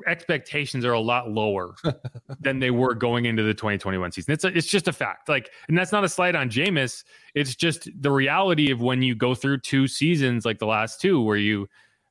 expectations 0.08 0.86
are 0.86 0.94
a 0.94 1.00
lot 1.00 1.32
lower 1.32 1.76
than 2.40 2.60
they 2.60 2.72
were 2.72 2.94
going 2.94 3.26
into 3.26 3.44
the 3.44 3.54
2021 3.54 4.12
season. 4.12 4.34
It's 4.34 4.44
a, 4.44 4.48
it's 4.48 4.68
just 4.68 4.88
a 4.88 4.94
fact. 4.94 5.30
Like, 5.30 5.50
and 5.68 5.78
that's 5.78 5.92
not 5.92 6.04
a 6.04 6.10
slight 6.10 6.36
on 6.36 6.50
Jameis. 6.50 7.04
It's 7.36 7.56
just 7.56 7.90
the 8.00 8.12
reality 8.12 8.72
of 8.72 8.82
when 8.82 9.02
you 9.02 9.16
go 9.16 9.34
through 9.36 9.60
two 9.60 9.88
seasons 9.88 10.46
like 10.46 10.60
the 10.60 10.68
last 10.68 11.02
two, 11.02 11.22
where 11.22 11.38
you 11.38 11.68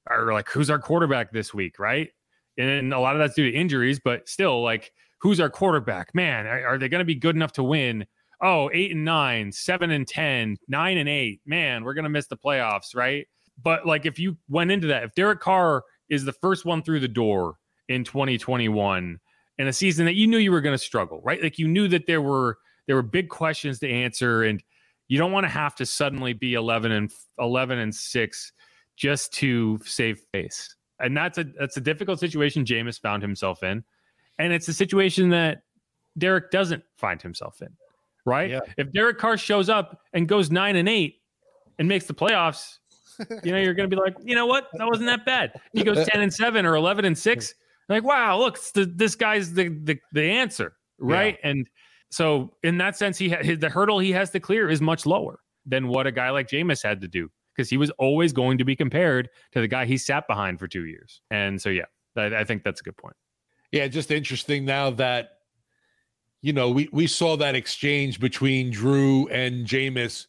are 0.09 0.33
like, 0.33 0.49
who's 0.49 0.71
our 0.71 0.79
quarterback 0.79 1.33
this 1.33 1.55
week, 1.55 1.79
right? 1.79 2.11
And 2.57 2.93
a 2.93 2.99
lot 2.99 3.15
of 3.15 3.21
that's 3.21 3.35
due 3.35 3.51
to 3.51 3.57
injuries, 3.57 4.01
but 4.03 4.29
still, 4.29 4.63
like 4.63 4.93
who's 5.19 5.41
our 5.41 5.51
quarterback? 5.51 6.15
Man, 6.15 6.47
are, 6.47 6.67
are 6.67 6.79
they 6.79 6.89
going 6.89 7.01
to 7.01 7.05
be 7.05 7.15
good 7.15 7.37
enough 7.37 7.53
to 7.53 7.63
win? 7.63 8.07
Oh, 8.41 8.71
eight 8.73 8.93
and 8.93 9.05
nine, 9.05 9.53
seven 9.53 9.91
and 9.91 10.07
ten, 10.07 10.57
nine 10.69 10.99
and 10.99 11.09
eight. 11.09 11.41
Man, 11.45 11.85
we're 11.85 11.95
going 11.95 12.05
to 12.05 12.11
miss 12.11 12.27
the 12.27 12.37
playoffs, 12.37 12.95
right? 12.95 13.27
But 13.63 13.87
like, 13.87 14.07
if 14.07 14.19
you 14.19 14.37
went 14.49 14.71
into 14.71 14.87
that, 14.89 15.03
if 15.03 15.15
Derek 15.15 15.41
Carr 15.41 15.83
is 16.09 16.25
the 16.25 16.33
first 16.33 16.65
one 16.65 16.83
through 16.83 17.01
the 17.01 17.09
door 17.09 17.57
in 17.89 18.05
2021 18.05 19.19
in 19.59 19.67
a 19.67 19.73
season 19.73 20.07
that 20.07 20.15
you 20.15 20.27
knew 20.27 20.39
you 20.39 20.53
were 20.53 20.61
going 20.61 20.75
to 20.75 20.83
struggle, 20.83 21.21
right? 21.25 21.43
Like 21.43 21.59
you 21.59 21.67
knew 21.67 21.89
that 21.89 22.07
there 22.07 22.23
were 22.23 22.59
there 22.87 22.97
were 22.97 23.03
big 23.03 23.29
questions 23.29 23.79
to 23.81 23.91
answer, 23.91 24.45
and 24.45 24.63
you 25.09 25.19
don't 25.19 25.33
want 25.33 25.45
to 25.45 25.49
have 25.49 25.75
to 25.77 25.87
suddenly 25.87 26.33
be 26.33 26.55
11 26.55 26.93
and 26.93 27.11
11 27.39 27.79
and 27.79 27.95
six 27.95 28.53
just 28.97 29.33
to 29.35 29.79
save 29.85 30.21
face. 30.33 30.75
And 31.01 31.17
that's 31.17 31.39
a 31.39 31.45
that's 31.59 31.77
a 31.77 31.81
difficult 31.81 32.21
situation 32.21 32.65
Jameis 32.65 33.01
found 33.01 33.23
himself 33.23 33.63
in, 33.63 33.85
and 34.39 34.53
it's 34.53 34.69
a 34.69 34.75
situation 34.75 35.31
that 35.31 35.63
Derek 36.17 36.51
doesn't 36.51 36.83
find 36.97 37.21
himself 37.23 37.61
in, 37.63 37.69
right? 38.25 38.51
Yeah. 38.51 38.61
If 38.77 38.93
Derek 38.93 39.19
Carr 39.19 39.37
shows 39.37 39.69
up 39.69 40.01
and 40.13 40.29
goes 40.29 40.51
nine 40.51 40.77
and 40.77 40.89
eight 40.89 41.21
and 41.79 41.87
makes 41.89 42.07
the 42.07 42.15
playoffs, 42.15 42.79
you 43.45 43.53
know, 43.53 43.59
you're 43.59 43.75
going 43.75 43.89
to 43.89 43.95
be 43.95 44.01
like, 44.01 44.17
you 44.23 44.35
know 44.35 44.47
what? 44.47 44.69
That 44.75 44.87
wasn't 44.87 45.07
that 45.07 45.25
bad. 45.25 45.53
He 45.73 45.85
goes 45.85 46.07
10 46.09 46.21
and 46.21 46.33
7 46.33 46.67
or 46.67 46.75
11 46.77 47.05
and 47.05 47.17
6. 47.17 47.55
Like, 47.89 48.05
wow, 48.05 48.39
look, 48.39 48.61
the, 48.73 48.85
this 48.85 49.15
guy's 49.15 49.55
the, 49.55 49.69
the, 49.69 49.99
the 50.13 50.23
answer, 50.23 50.75
right? 50.99 51.39
Yeah. 51.43 51.51
And 51.51 51.71
so, 52.11 52.55
in 52.63 52.79
that 52.79 52.97
sense, 52.97 53.17
he 53.19 53.31
ha- 53.31 53.57
the 53.59 53.69
hurdle 53.69 53.99
he 53.99 54.13
has 54.13 54.31
to 54.31 54.41
clear 54.41 54.69
is 54.69 54.81
much 54.81 55.07
lower 55.07 55.41
than 55.65 55.89
what 55.89 56.07
a 56.07 56.13
guy 56.13 56.31
like 56.31 56.49
Jameis 56.49 56.83
had 56.83 57.01
to 57.01 57.09
do 57.09 57.31
because 57.55 57.71
he 57.71 57.77
was 57.77 57.91
always 57.93 58.33
going 58.33 58.59
to 58.59 58.65
be 58.65 58.77
compared 58.77 59.29
to 59.53 59.61
the 59.61 59.69
guy 59.69 59.85
he 59.85 59.97
sat 59.97 60.27
behind 60.29 60.59
for 60.59 60.69
two 60.69 60.85
years. 60.85 61.23
And 61.31 61.61
so, 61.61 61.71
yeah, 61.71 61.87
I, 62.17 62.27
I 62.27 62.45
think 62.45 62.63
that's 62.63 62.81
a 62.81 62.85
good 62.85 62.97
point. 62.97 63.17
Yeah, 63.73 63.87
just 63.89 64.11
interesting 64.11 64.65
now 64.65 64.91
that, 64.93 65.31
you 66.41 66.53
know, 66.53 66.71
we, 66.71 66.89
we 66.93 67.07
saw 67.07 67.37
that 67.37 67.55
exchange 67.55 68.21
between 68.21 68.71
Drew 68.71 69.29
and 69.29 69.67
Jameis 69.67 70.27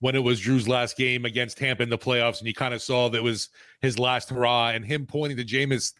when 0.00 0.14
it 0.14 0.22
was 0.22 0.40
Drew's 0.40 0.68
last 0.68 0.96
game 0.96 1.24
against 1.24 1.58
Tampa 1.58 1.82
in 1.82 1.90
the 1.90 1.98
playoffs, 1.98 2.38
and 2.38 2.46
you 2.46 2.54
kind 2.54 2.72
of 2.72 2.80
saw 2.80 3.08
that 3.08 3.22
was 3.22 3.48
his 3.80 3.98
last 3.98 4.30
hurrah, 4.30 4.68
and 4.68 4.84
him 4.84 5.04
pointing 5.04 5.36
to 5.36 5.44
Jameis, 5.44 5.92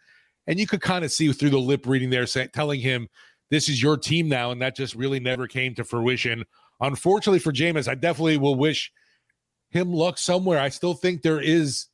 and 0.49 0.59
you 0.59 0.67
could 0.67 0.81
kind 0.81 1.05
of 1.05 1.13
see 1.13 1.31
through 1.33 1.51
the 1.51 1.59
lip 1.59 1.87
reading 1.87 2.11
there, 2.11 2.27
saying, 2.27 2.49
telling 2.53 2.81
him, 2.81 3.09
"This 3.51 3.69
is 3.69 3.81
your 3.81 3.97
team 3.97 4.29
now," 4.29 4.51
and 4.51 4.61
that 4.61 4.75
just 4.75 4.97
really 4.97 5.21
never 5.21 5.47
came 5.47 5.75
to 5.77 5.85
fruition. 5.85 6.45
Unfortunately 6.81 7.39
for 7.39 7.53
Jameis, 7.53 7.87
I 7.87 7.95
definitely 7.95 8.39
will 8.39 8.57
wish 8.57 8.91
him 9.71 9.93
luck 9.93 10.19
somewhere. 10.19 10.59
I 10.59 10.71
still 10.71 10.95
think 10.95 11.23
there 11.23 11.41
is 11.41 11.87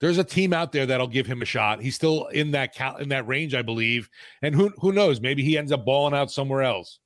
there's 0.00 0.18
a 0.18 0.24
team 0.24 0.52
out 0.52 0.72
there 0.72 0.86
that'll 0.86 1.06
give 1.06 1.26
him 1.26 1.42
a 1.42 1.46
shot. 1.46 1.82
He's 1.82 1.94
still 1.94 2.26
in 2.26 2.50
that 2.52 2.74
cal- 2.74 2.96
in 2.96 3.10
that 3.10 3.28
range, 3.28 3.54
I 3.54 3.62
believe, 3.62 4.08
and 4.42 4.54
who 4.54 4.70
who 4.78 4.92
knows? 4.92 5.20
Maybe 5.20 5.44
he 5.44 5.58
ends 5.58 5.70
up 5.70 5.84
balling 5.84 6.14
out 6.14 6.30
somewhere 6.30 6.62
else. 6.62 6.98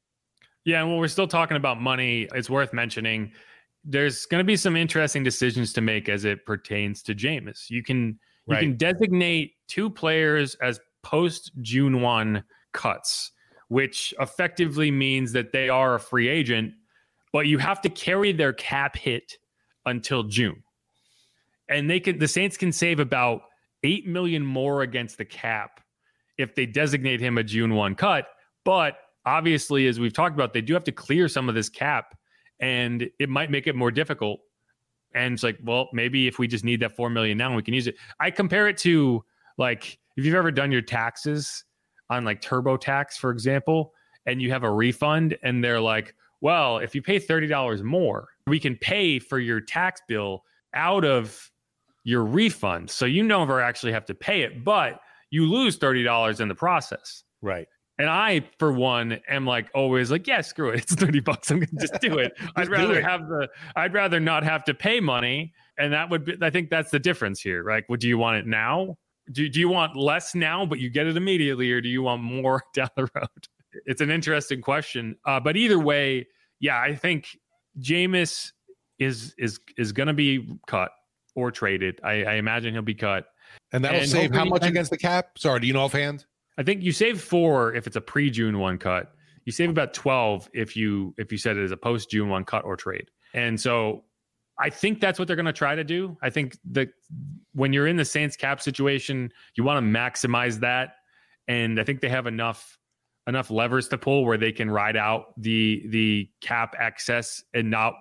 Yeah, 0.65 0.81
and 0.81 0.91
when 0.91 0.99
we're 0.99 1.09
still 1.09 1.29
talking 1.29 1.57
about 1.57 1.81
money, 1.81 2.29
it's 2.35 2.51
worth 2.51 2.73
mentioning 2.73 3.33
there's 3.83 4.27
going 4.27 4.41
to 4.41 4.45
be 4.45 4.57
some 4.57 4.77
interesting 4.77 5.25
decisions 5.25 5.73
to 5.73 5.81
make 5.81 6.09
as 6.09 6.25
it 6.25 6.45
pertains 6.45 7.03
to 7.05 7.15
Jameis. 7.15 7.71
You 7.71 7.83
can 7.83 8.19
you 8.47 8.55
right. 8.55 8.61
can 8.61 8.77
designate 8.77 9.53
two 9.69 9.91
players 9.91 10.55
as 10.57 10.81
post 11.03 11.53
June 11.61 12.01
one 12.01 12.45
cuts, 12.73 13.33
which 13.69 14.13
effectively 14.21 14.91
means 14.91 15.33
that 15.33 15.53
they 15.53 15.69
are 15.69 15.95
a 15.95 16.01
free 16.01 16.29
agent, 16.29 16.73
but 17.33 17.47
you 17.47 17.59
have 17.59 17.81
to 17.83 17.89
carry 17.89 18.33
their 18.33 18.53
cap 18.53 18.97
hit 18.97 19.35
until 19.87 20.25
June, 20.25 20.63
and 21.69 21.89
they 21.89 22.01
can 22.01 22.19
the 22.19 22.29
Saints 22.29 22.57
can 22.57 22.73
save 22.73 23.01
about 23.01 23.43
eight 23.83 24.07
million 24.07 24.45
more 24.45 24.83
against 24.83 25.19
the 25.19 25.25
cap 25.25 25.81
if 26.39 26.55
they 26.55 26.67
designate 26.67 27.21
him 27.21 27.39
a 27.39 27.45
June 27.45 27.75
one 27.75 27.95
cut, 27.95 28.27
but 28.65 28.99
obviously, 29.27 29.87
as 29.87 30.01
we've 30.01 30.13
talked 30.13 30.35
about, 30.35 30.53
they 30.53 30.61
do 30.61 30.75
have 30.75 30.85
to 30.85 30.93
clear 30.93 31.29
some 31.29 31.49
of 31.49 31.55
this 31.55 31.69
cap 31.69 32.17
and 32.61 33.09
it 33.19 33.29
might 33.29 33.51
make 33.51 33.67
it 33.67 33.75
more 33.75 33.91
difficult. 33.91 34.41
And 35.15 35.35
it's 35.35 35.43
like, 35.43 35.59
well, 35.65 35.89
maybe 35.93 36.27
if 36.29 36.39
we 36.39 36.47
just 36.47 36.65
need 36.65 36.81
that 36.81 36.95
four 36.95 37.11
million 37.11 37.37
now, 37.39 37.55
we 37.55 37.63
can 37.63 37.75
use 37.75 37.87
it. 37.87 37.97
I 38.21 38.31
compare 38.31 38.69
it 38.69 38.79
to 38.79 39.25
like 39.59 39.99
if 40.17 40.25
you've 40.25 40.35
ever 40.35 40.51
done 40.51 40.71
your 40.71 40.83
taxes 40.83 41.65
on 42.11 42.25
like 42.25 42.41
TurboTax, 42.43 43.15
for 43.15 43.31
example, 43.31 43.93
and 44.27 44.41
you 44.41 44.51
have 44.51 44.65
a 44.65 44.71
refund, 44.71 45.37
and 45.43 45.63
they're 45.65 45.81
like, 45.81 46.15
well, 46.41 46.79
if 46.79 46.95
you 46.95 47.03
pay 47.03 47.19
thirty 47.19 47.47
dollars 47.47 47.83
more, 47.83 48.29
we 48.47 48.61
can 48.61 48.77
pay 48.77 49.19
for 49.19 49.39
your 49.39 49.61
tax 49.61 50.01
bill 50.09 50.45
out 50.75 51.05
of 51.05 51.51
your 52.05 52.25
refund, 52.25 52.91
so 52.91 53.05
you 53.05 53.23
never 53.23 53.61
actually 53.61 53.93
have 53.93 54.07
to 54.07 54.15
pay 54.15 54.43
it, 54.43 54.65
but 54.65 55.01
you 55.31 55.47
lose 55.47 55.77
thirty 55.77 56.03
dollars 56.03 56.41
in 56.41 56.49
the 56.49 56.55
process. 56.55 57.25
Right. 57.43 57.67
And 58.01 58.09
I, 58.09 58.43
for 58.59 58.73
one, 58.73 59.21
am 59.29 59.45
like 59.45 59.69
always 59.75 60.11
like, 60.11 60.27
yeah, 60.27 60.41
screw 60.41 60.71
it. 60.71 60.81
It's 60.81 60.95
30 60.95 61.21
bucks. 61.21 61.51
I'm 61.51 61.59
going 61.59 61.69
to 61.69 61.77
just 61.77 62.01
do 62.01 62.17
it. 62.17 62.33
I'd 62.57 62.71
rather 62.71 62.99
have 63.03 63.29
the, 63.29 63.47
I'd 63.77 63.93
rather 63.93 64.19
not 64.19 64.43
have 64.43 64.65
to 64.65 64.75
pay 64.75 65.01
money. 65.01 65.53
And 65.77 65.93
that 65.93 66.09
would 66.09 66.25
be, 66.25 66.35
I 66.41 66.49
think 66.49 66.71
that's 66.71 66.91
the 66.91 66.99
difference 66.99 67.43
here, 67.43 67.63
right? 67.63 67.85
Would 67.91 68.03
you 68.03 68.17
want 68.17 68.39
it 68.39 68.47
now? 68.47 68.97
Do, 69.33 69.51
do 69.51 69.61
you 69.61 69.69
want 69.69 69.97
less 69.97 70.35
now, 70.35 70.65
but 70.65 70.79
you 70.79 70.89
get 70.89 71.09
it 71.09 71.19
immediately? 71.19 71.71
Or 71.73 71.83
do 71.83 71.91
you 71.91 72.01
want 72.01 72.23
more 72.23 72.63
down 72.75 72.89
the 72.97 73.07
road? 73.15 73.29
It's 73.85 74.01
an 74.01 74.11
interesting 74.11 74.63
question. 74.63 75.15
Uh, 75.27 75.39
but 75.39 75.59
either 75.59 75.79
way, 75.79 76.27
yeah, 76.59 76.81
I 76.81 76.95
think 76.95 77.27
Jameis 77.81 78.53
is, 78.99 79.35
is, 79.37 79.61
is 79.77 79.93
going 79.93 80.07
to 80.07 80.15
be 80.15 80.59
cut 80.67 80.91
or 81.35 81.51
traded. 81.51 82.01
I, 82.03 82.25
I 82.25 82.35
imagine 82.37 82.73
he'll 82.73 82.81
be 82.81 82.95
cut. 82.95 83.27
And 83.73 83.85
that'll 83.85 84.01
and 84.01 84.09
save 84.09 84.33
how 84.33 84.47
much 84.47 84.65
against 84.65 84.91
the 84.91 84.97
cap? 84.97 85.39
Sorry, 85.39 85.61
do 85.61 85.67
you 85.67 85.75
know 85.75 85.83
offhand? 85.83 86.25
I 86.61 86.63
think 86.63 86.83
you 86.83 86.93
save 86.93 87.23
four 87.23 87.75
if 87.75 87.87
it's 87.87 87.97
a 87.97 88.03
pre 88.03 88.29
June 88.29 88.59
one 88.59 88.77
cut. 88.77 89.15
You 89.47 89.53
save 89.53 89.71
about 89.71 89.95
twelve 89.95 90.51
if 90.53 90.77
you 90.77 91.15
if 91.17 91.33
you 91.33 91.39
it 91.39 91.57
as 91.57 91.71
a 91.71 91.77
post 91.77 92.11
June 92.11 92.29
one 92.29 92.45
cut 92.45 92.67
or 92.67 92.77
trade. 92.77 93.11
And 93.33 93.59
so 93.59 94.05
I 94.59 94.69
think 94.69 95.01
that's 95.01 95.19
what 95.19 95.27
they're 95.27 95.37
going 95.37 95.47
to 95.47 95.55
try 95.55 95.75
to 95.75 95.85
do. 95.85 96.19
I 96.21 96.29
think 96.29 96.59
that 96.73 96.91
when 97.55 97.73
you're 97.73 97.87
in 97.87 97.97
the 97.97 98.05
Saints 98.05 98.37
cap 98.37 98.61
situation, 98.61 99.33
you 99.55 99.65
want 99.65 99.83
to 99.83 99.99
maximize 99.99 100.61
that, 100.61 100.97
and 101.49 101.81
I 101.81 101.85
think 101.85 102.03
they 102.03 102.11
have 102.11 102.27
enough 102.27 102.77
enough 103.27 103.51
levers 103.51 103.89
to 103.89 103.97
pull 103.97 104.27
where 104.27 104.37
they 104.37 104.53
can 104.53 104.71
ride 104.71 104.99
out 104.99 105.33
the 105.41 105.83
the 105.89 106.29
cap 106.43 106.75
excess 106.79 107.43
and 107.55 107.71
not 107.71 107.95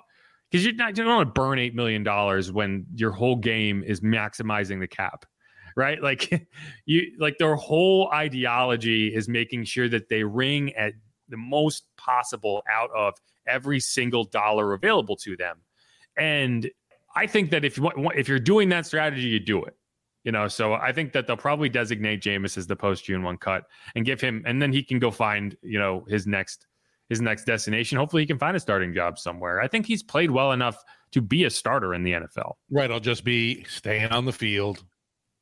because 0.52 0.66
you're 0.66 0.76
not 0.76 0.98
you 0.98 1.06
don't 1.06 1.16
want 1.16 1.34
to 1.34 1.42
burn 1.42 1.60
eight 1.60 1.76
million 1.76 2.04
dollars 2.04 2.52
when 2.52 2.86
your 2.94 3.12
whole 3.12 3.38
game 3.38 3.86
is 3.86 4.02
maximizing 4.02 4.82
the 4.82 4.88
cap 4.88 5.26
right? 5.80 6.04
Like 6.04 6.48
you 6.86 7.14
like 7.18 7.38
their 7.38 7.56
whole 7.56 8.12
ideology 8.14 9.16
is 9.16 9.30
making 9.30 9.64
sure 9.64 9.88
that 9.90 10.10
they 10.10 10.24
ring 10.24 10.74
at 10.76 10.94
the 11.30 11.38
most 11.38 11.86
possible 11.98 12.64
out 12.70 12.90
of 12.96 13.16
every 13.48 13.80
single 13.80 14.26
dollar 14.26 14.74
available 14.74 15.16
to 15.16 15.38
them. 15.38 15.58
And 16.18 16.70
I 17.16 17.28
think 17.28 17.50
that 17.52 17.64
if 17.64 17.78
you 17.78 17.90
if 18.14 18.28
you're 18.28 18.40
doing 18.40 18.70
that 18.70 18.86
strategy, 18.86 19.28
you 19.30 19.40
do 19.40 19.64
it. 19.64 19.76
You 20.26 20.34
know, 20.34 20.50
so 20.50 20.74
I 20.74 20.92
think 20.92 21.14
that 21.14 21.28
they'll 21.28 21.38
probably 21.38 21.70
designate 21.70 22.22
Jameis 22.22 22.58
as 22.58 22.68
the 22.68 22.76
post 22.76 23.06
June 23.06 23.24
one 23.24 23.38
cut 23.38 23.64
and 23.96 24.06
give 24.06 24.20
him, 24.20 24.44
and 24.46 24.62
then 24.62 24.74
he 24.74 24.84
can 24.84 25.00
go 25.00 25.12
find 25.12 25.56
you 25.64 25.80
know 25.80 26.06
his 26.10 26.28
next 26.28 26.68
his 27.08 27.22
next 27.22 27.46
destination. 27.46 27.98
Hopefully, 27.98 28.24
he 28.24 28.28
can 28.28 28.38
find 28.38 28.56
a 28.58 28.60
starting 28.60 28.94
job 28.94 29.18
somewhere. 29.18 29.62
I 29.62 29.70
think 29.70 29.86
he's 29.86 30.04
played 30.04 30.30
well 30.30 30.52
enough 30.52 30.84
to 31.14 31.22
be 31.22 31.46
a 31.46 31.50
starter 31.50 31.94
in 31.94 32.04
the 32.04 32.12
NFL. 32.12 32.56
Right, 32.70 32.92
I'll 32.92 33.00
just 33.00 33.24
be 33.24 33.64
staying 33.64 34.12
on 34.12 34.26
the 34.26 34.34
field, 34.34 34.84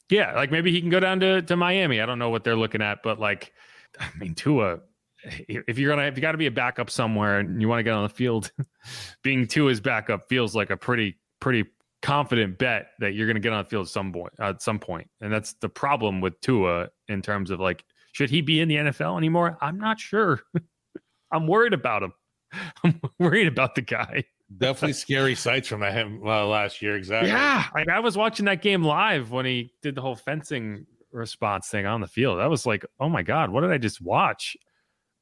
yeah, 0.09 0.33
like 0.35 0.51
maybe 0.51 0.71
he 0.71 0.81
can 0.81 0.89
go 0.89 0.99
down 0.99 1.19
to, 1.19 1.41
to 1.41 1.55
Miami. 1.55 2.01
I 2.01 2.05
don't 2.05 2.19
know 2.19 2.29
what 2.29 2.43
they're 2.43 2.55
looking 2.55 2.81
at, 2.81 3.03
but 3.03 3.19
like, 3.19 3.53
I 3.99 4.09
mean, 4.19 4.35
Tua, 4.35 4.79
if 5.23 5.77
you're 5.77 5.89
gonna, 5.93 6.07
if 6.07 6.17
you 6.17 6.21
got 6.21 6.33
to 6.33 6.37
be 6.37 6.45
a 6.45 6.51
backup 6.51 6.89
somewhere 6.89 7.39
and 7.39 7.61
you 7.61 7.67
want 7.67 7.79
to 7.79 7.83
get 7.83 7.93
on 7.93 8.03
the 8.03 8.13
field, 8.13 8.51
being 9.23 9.47
Tua's 9.47 9.81
backup 9.81 10.29
feels 10.29 10.55
like 10.55 10.69
a 10.69 10.77
pretty, 10.77 11.17
pretty 11.39 11.65
confident 12.01 12.57
bet 12.57 12.91
that 12.99 13.15
you're 13.15 13.27
gonna 13.27 13.39
get 13.39 13.51
on 13.51 13.63
the 13.63 13.69
field 13.69 13.87
at 13.87 13.91
some 13.91 14.13
point. 14.13 14.33
At 14.39 14.61
some 14.61 14.79
point, 14.79 15.09
and 15.21 15.31
that's 15.31 15.53
the 15.53 15.69
problem 15.69 16.21
with 16.21 16.39
Tua 16.41 16.89
in 17.07 17.21
terms 17.21 17.51
of 17.51 17.59
like, 17.59 17.83
should 18.13 18.29
he 18.29 18.41
be 18.41 18.61
in 18.61 18.69
the 18.69 18.75
NFL 18.75 19.17
anymore? 19.17 19.57
I'm 19.61 19.77
not 19.77 19.99
sure. 19.99 20.41
I'm 21.31 21.47
worried 21.47 21.73
about 21.73 22.03
him. 22.03 22.13
I'm 22.83 23.01
worried 23.19 23.47
about 23.47 23.75
the 23.75 23.81
guy. 23.81 24.23
Definitely 24.56 24.94
scary 24.94 25.36
sights 25.36 25.68
from 25.68 25.84
him 25.84 26.22
uh, 26.25 26.46
last 26.46 26.82
year. 26.82 26.96
Exactly. 26.96 27.30
Yeah, 27.30 27.66
like 27.75 27.89
I 27.89 28.00
was 28.00 28.16
watching 28.16 28.46
that 28.46 28.62
game 28.62 28.84
live 28.84 29.32
when 29.32 29.46
he 29.46 29.74
did 29.82 29.96
the 29.96 30.01
whole 30.01 30.16
fencing 30.16 30.86
response 31.12 31.68
thing 31.68 31.86
on 31.86 32.00
the 32.00 32.08
field. 32.08 32.39
I 32.39 32.48
was 32.48 32.66
like, 32.66 32.86
oh 33.00 33.10
my 33.10 33.24
god, 33.24 33.50
what 33.50 33.62
did 33.62 33.72
I 33.72 33.77
just 33.77 34.01
watch? 34.01 34.56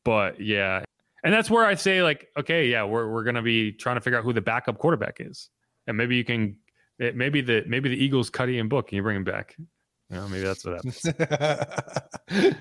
But 0.03 0.39
yeah, 0.39 0.83
and 1.23 1.33
that's 1.33 1.49
where 1.49 1.65
I 1.65 1.73
say 1.73 2.03
like, 2.03 2.27
okay, 2.37 2.67
yeah, 2.67 2.83
we're 2.83 3.11
we're 3.11 3.23
gonna 3.23 3.41
be 3.41 3.71
trying 3.71 3.95
to 3.95 4.01
figure 4.01 4.19
out 4.19 4.23
who 4.23 4.31
the 4.31 4.41
backup 4.41 4.77
quarterback 4.77 5.17
is, 5.19 5.49
and 5.87 5.97
maybe 5.97 6.15
you 6.15 6.23
can, 6.23 6.55
maybe 6.99 7.41
the 7.41 7.63
maybe 7.65 7.89
the 7.89 7.97
Eagles 7.97 8.29
cut 8.29 8.47
Ian 8.47 8.69
Book, 8.69 8.89
and 8.89 8.97
you 8.97 9.01
bring 9.01 9.17
him 9.17 9.23
back. 9.23 9.55
You 9.57 10.17
know, 10.17 10.27
maybe 10.27 10.43
that's 10.43 10.63
what 10.63 10.75
happens. 10.75 11.03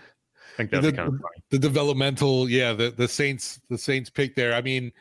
I 0.54 0.56
think 0.56 0.70
that'd 0.70 0.92
the, 0.94 0.96
kind 0.96 1.08
of 1.08 1.14
funny. 1.14 1.42
The 1.50 1.58
developmental, 1.58 2.48
yeah, 2.48 2.72
the 2.72 2.90
the 2.90 3.06
Saints, 3.06 3.60
the 3.68 3.76
Saints 3.76 4.08
pick 4.08 4.34
there. 4.34 4.54
I 4.54 4.62
mean, 4.62 4.92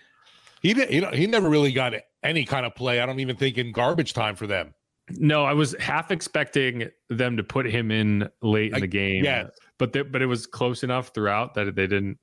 he 0.63 0.73
didn't. 0.73 0.91
you 0.91 1.01
know, 1.01 1.11
he 1.11 1.27
never 1.27 1.47
really 1.47 1.71
got 1.71 1.93
any 2.23 2.45
kind 2.45 2.65
of 2.65 2.73
play. 2.73 2.99
I 2.99 3.05
don't 3.05 3.19
even 3.19 3.35
think 3.35 3.57
in 3.59 3.71
garbage 3.71 4.13
time 4.13 4.35
for 4.35 4.47
them. 4.47 4.73
No, 5.11 5.43
I 5.43 5.53
was 5.53 5.75
half 5.79 6.09
expecting 6.09 6.89
them 7.09 7.37
to 7.37 7.43
put 7.43 7.65
him 7.67 7.91
in 7.91 8.29
late 8.41 8.73
in 8.73 8.79
the 8.79 8.87
game. 8.87 9.23
Yeah, 9.23 9.47
but 9.77 9.93
they, 9.93 10.01
but 10.01 10.21
it 10.21 10.27
was 10.27 10.47
close 10.47 10.81
enough 10.83 11.11
throughout 11.13 11.53
that 11.55 11.75
they 11.75 11.87
didn't 11.87 12.17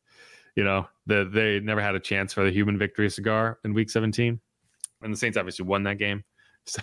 You 0.57 0.65
know, 0.65 0.89
the, 1.07 1.29
they 1.33 1.61
never 1.61 1.81
had 1.81 1.95
a 1.95 2.01
chance 2.01 2.33
for 2.33 2.43
the 2.43 2.51
human 2.51 2.79
victory 2.79 3.11
cigar 3.11 3.59
in 3.65 3.75
week 3.75 3.91
17. 3.91 4.41
And 5.03 5.13
the 5.13 5.17
Saints 5.17 5.37
obviously 5.37 5.67
won 5.67 5.85
that 5.85 5.99
game. 5.99 6.25
So 6.67 6.83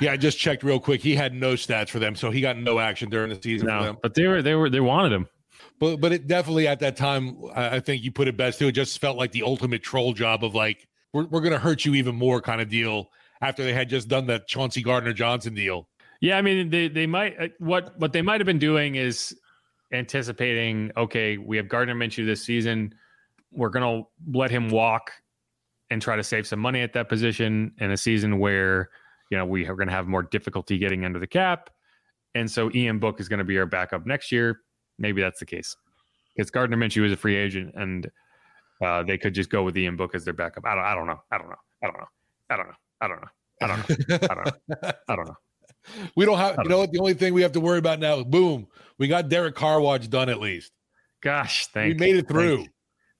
yeah, 0.00 0.12
I 0.12 0.16
just 0.16 0.36
checked 0.36 0.64
real 0.64 0.80
quick. 0.80 1.00
He 1.00 1.14
had 1.14 1.32
no 1.32 1.54
stats 1.54 1.90
for 1.90 2.00
them, 2.00 2.16
so 2.16 2.32
he 2.32 2.40
got 2.40 2.58
no 2.58 2.80
action 2.80 3.08
during 3.08 3.30
the 3.30 3.40
season. 3.40 3.68
No, 3.68 3.96
but 4.02 4.14
they 4.14 4.26
were 4.26 4.42
they 4.42 4.56
were 4.56 4.68
they 4.68 4.80
wanted 4.80 5.12
him. 5.12 5.28
But 5.78 6.00
but 6.00 6.12
it 6.12 6.26
definitely 6.26 6.66
at 6.66 6.80
that 6.80 6.96
time, 6.96 7.36
I 7.54 7.78
think 7.78 8.02
you 8.02 8.10
put 8.10 8.26
it 8.26 8.36
best 8.36 8.58
too. 8.58 8.66
It 8.66 8.72
just 8.72 9.00
felt 9.00 9.16
like 9.16 9.30
the 9.30 9.44
ultimate 9.44 9.82
troll 9.84 10.12
job 10.12 10.44
of 10.44 10.56
like 10.56 10.88
we're 11.12 11.26
we're 11.26 11.40
gonna 11.40 11.58
hurt 11.58 11.84
you 11.84 11.94
even 11.94 12.14
more 12.14 12.40
kind 12.40 12.60
of 12.60 12.68
deal 12.68 13.10
after 13.40 13.64
they 13.64 13.72
had 13.72 13.88
just 13.88 14.08
done 14.08 14.26
that 14.26 14.46
Chauncey 14.46 14.82
Gardner 14.82 15.12
Johnson 15.12 15.54
deal. 15.54 15.88
Yeah, 16.20 16.38
I 16.38 16.42
mean 16.42 16.70
they 16.70 16.88
they 16.88 17.06
might 17.06 17.40
uh, 17.40 17.48
what 17.58 17.98
what 17.98 18.12
they 18.12 18.22
might 18.22 18.40
have 18.40 18.46
been 18.46 18.58
doing 18.58 18.94
is 18.94 19.36
anticipating. 19.92 20.90
Okay, 20.96 21.38
we 21.38 21.56
have 21.56 21.68
Gardner 21.68 21.94
Minshew 21.94 22.26
this 22.26 22.44
season. 22.44 22.94
We're 23.50 23.70
gonna 23.70 24.02
let 24.32 24.50
him 24.50 24.68
walk 24.70 25.12
and 25.90 26.00
try 26.00 26.16
to 26.16 26.24
save 26.24 26.46
some 26.46 26.58
money 26.58 26.80
at 26.80 26.92
that 26.94 27.08
position 27.08 27.72
in 27.78 27.90
a 27.90 27.96
season 27.96 28.38
where 28.38 28.88
you 29.32 29.38
know, 29.38 29.46
we 29.46 29.66
are 29.66 29.74
going 29.74 29.88
to 29.88 29.94
have 29.94 30.06
more 30.06 30.22
difficulty 30.22 30.76
getting 30.76 31.06
under 31.06 31.18
the 31.18 31.26
cap. 31.26 31.70
And 32.34 32.50
so 32.50 32.70
Ian 32.74 32.98
Book 32.98 33.18
is 33.18 33.30
going 33.30 33.38
to 33.38 33.46
be 33.46 33.56
our 33.56 33.64
backup 33.64 34.04
next 34.04 34.30
year. 34.30 34.60
Maybe 34.98 35.22
that's 35.22 35.40
the 35.40 35.46
case 35.46 35.74
because 36.36 36.50
Gardner 36.50 36.76
Minshew 36.76 37.06
is 37.06 37.12
a 37.12 37.16
free 37.16 37.36
agent 37.36 37.72
and 37.74 38.10
uh, 38.82 39.02
they 39.02 39.18
could 39.18 39.34
just 39.34 39.50
go 39.50 39.62
with 39.62 39.76
Ian 39.76 39.96
Book 39.96 40.14
as 40.14 40.24
their 40.24 40.34
backup. 40.34 40.64
I 40.66 40.74
don't, 40.74 40.84
I 40.84 40.94
don't 40.94 41.06
know. 41.06 41.20
I 41.30 41.38
don't 41.38 41.48
know. 41.48 41.56
I 41.82 41.86
don't 41.86 41.98
know. 41.98 42.06
I 42.50 42.56
don't 42.56 42.66
know. 42.66 42.74
I 43.00 43.08
don't 43.08 43.20
know. 43.20 43.28
I 43.62 43.66
don't 43.66 43.78
know. 43.78 44.26
I 44.28 44.34
don't 44.34 44.44
know. 44.44 44.92
I 45.08 45.16
don't 45.16 45.26
know. 45.26 45.36
We 46.16 46.24
don't 46.24 46.38
have, 46.38 46.56
don't 46.56 46.64
you 46.64 46.70
know 46.70 46.78
what? 46.78 46.92
The 46.92 47.00
only 47.00 47.14
thing 47.14 47.34
we 47.34 47.42
have 47.42 47.52
to 47.52 47.60
worry 47.60 47.78
about 47.78 47.98
now 47.98 48.18
is 48.18 48.24
boom, 48.24 48.68
we 48.98 49.08
got 49.08 49.28
Derek 49.28 49.54
Carr 49.54 49.80
watch 49.80 50.08
done 50.08 50.28
at 50.28 50.40
least. 50.40 50.72
Gosh, 51.22 51.66
thank 51.68 51.88
you. 51.88 51.94
We 51.94 52.12
made 52.12 52.16
it 52.16 52.28
through. 52.28 52.56
Thank, 52.58 52.70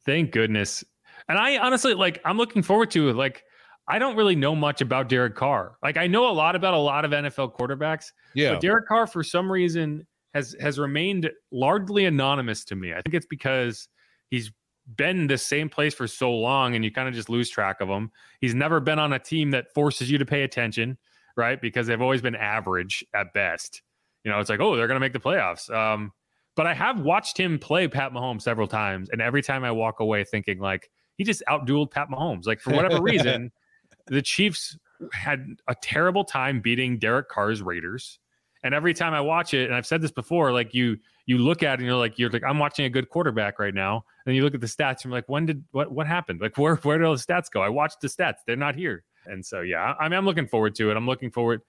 thank 0.07 0.31
goodness. 0.33 0.85
And 1.29 1.39
I 1.39 1.59
honestly 1.59 1.95
like, 1.95 2.21
I'm 2.25 2.37
looking 2.37 2.63
forward 2.63 2.91
to 2.93 3.09
it. 3.09 3.17
Like, 3.17 3.43
I 3.89 3.99
don't 3.99 4.17
really 4.17 4.37
know 4.37 4.55
much 4.55 4.81
about 4.81 5.09
Derek 5.09 5.35
Carr. 5.35 5.77
Like 5.83 5.97
I 5.97 6.07
know 6.07 6.29
a 6.29 6.33
lot 6.33 6.55
about 6.55 6.75
a 6.75 6.79
lot 6.79 7.05
of 7.05 7.11
NFL 7.11 7.57
quarterbacks. 7.59 8.07
Yeah. 8.35 8.53
But 8.53 8.61
Derek 8.61 8.87
Carr, 8.87 9.07
for 9.07 9.25
some 9.25 9.51
reason, 9.51 10.07
has 10.35 10.57
has 10.61 10.79
remained 10.79 11.31
largely 11.51 12.05
anonymous 12.05 12.65
to 12.67 12.77
me. 12.77 12.93
I 12.93 13.03
think 13.03 13.15
it's 13.15 13.27
because 13.27 13.89
he's 14.31 14.53
been 14.97 15.27
the 15.27 15.39
same 15.39 15.69
place 15.69 15.95
for 15.95 16.07
so 16.07 16.33
long 16.33 16.75
and 16.75 16.85
you 16.85 16.91
kind 16.91 17.09
of 17.09 17.15
just 17.15 17.29
lose 17.29 17.49
track 17.49 17.81
of 17.81 17.89
him. 17.89 18.11
He's 18.41 18.55
never 18.55 18.81
been 18.81 18.99
on 18.99 19.13
a 19.13 19.19
team 19.19 19.51
that 19.53 19.73
forces 19.75 20.11
you 20.11 20.19
to 20.19 20.27
pay 20.27 20.43
attention, 20.43 20.99
right? 21.37 21.61
Because 21.61 21.87
they've 21.87 22.01
always 22.01 22.23
been 22.23 22.35
average 22.35 23.05
at 23.15 23.33
best. 23.33 23.83
You 24.25 24.31
know, 24.31 24.39
it's 24.39 24.51
like, 24.51 24.61
oh, 24.61 24.77
they're 24.77 24.89
gonna 24.89 25.01
make 25.01 25.13
the 25.13 25.21
playoffs. 25.21 25.73
Um, 25.75 26.13
but 26.55 26.67
I 26.67 26.75
have 26.75 27.01
watched 27.01 27.39
him 27.39 27.59
play 27.59 27.89
Pat 27.89 28.13
Mahomes 28.13 28.43
several 28.43 28.69
times, 28.69 29.09
and 29.11 29.23
every 29.23 29.43
time 29.43 29.65
I 29.65 29.71
walk 29.71 30.01
away 30.01 30.25
thinking 30.25 30.59
like 30.59 30.91
he 31.17 31.25
just 31.25 31.43
outdueled 31.49 31.91
Pat 31.91 32.09
Mahomes. 32.09 32.47
Like 32.47 32.61
for 32.61 32.75
whatever 32.75 33.03
reason, 33.03 33.53
the 34.07 34.23
Chiefs 34.23 34.77
had 35.13 35.47
a 35.69 35.75
terrible 35.83 36.25
time 36.25 36.61
beating 36.61 36.99
Derek 36.99 37.29
Carr's 37.29 37.63
Raiders. 37.63 38.19
And 38.65 38.75
every 38.75 38.95
time 38.95 39.13
I 39.13 39.21
watch 39.21 39.55
it, 39.55 39.67
and 39.67 39.75
I've 39.75 39.87
said 39.87 40.01
this 40.01 40.13
before, 40.13 40.53
like 40.53 40.73
you 40.73 40.97
you 41.27 41.39
look 41.39 41.63
at 41.63 41.75
it 41.75 41.79
and 41.81 41.87
you're 41.87 41.97
like, 41.97 42.19
you're 42.19 42.31
like, 42.31 42.45
I'm 42.45 42.59
watching 42.59 42.85
a 42.85 42.91
good 42.91 43.09
quarterback 43.09 43.59
right 43.59 43.75
now. 43.75 44.05
And 44.27 44.37
you 44.37 44.43
look 44.43 44.55
at 44.55 44.61
the 44.61 44.67
stats 44.67 45.03
and 45.03 45.07
you're 45.07 45.15
like, 45.15 45.29
when 45.29 45.47
did 45.47 45.65
what 45.73 45.93
what 45.93 46.07
happened? 46.07 46.41
Like 46.41 46.57
where 46.59 46.77
where 46.77 46.99
did 46.99 47.05
all 47.05 47.17
the 47.17 47.23
stats 47.23 47.51
go? 47.51 47.61
I 47.61 47.69
watched 47.69 48.01
the 48.01 48.09
stats. 48.09 48.37
They're 48.47 48.57
not 48.57 48.75
here. 48.77 49.05
And 49.27 49.45
so 49.45 49.61
yeah, 49.61 49.95
I 49.99 50.09
mean 50.09 50.19
I'm 50.19 50.27
looking 50.27 50.47
forward 50.47 50.75
to 50.77 50.91
it. 50.91 50.97
I'm 50.97 51.07
looking 51.07 51.31
forward. 51.31 51.63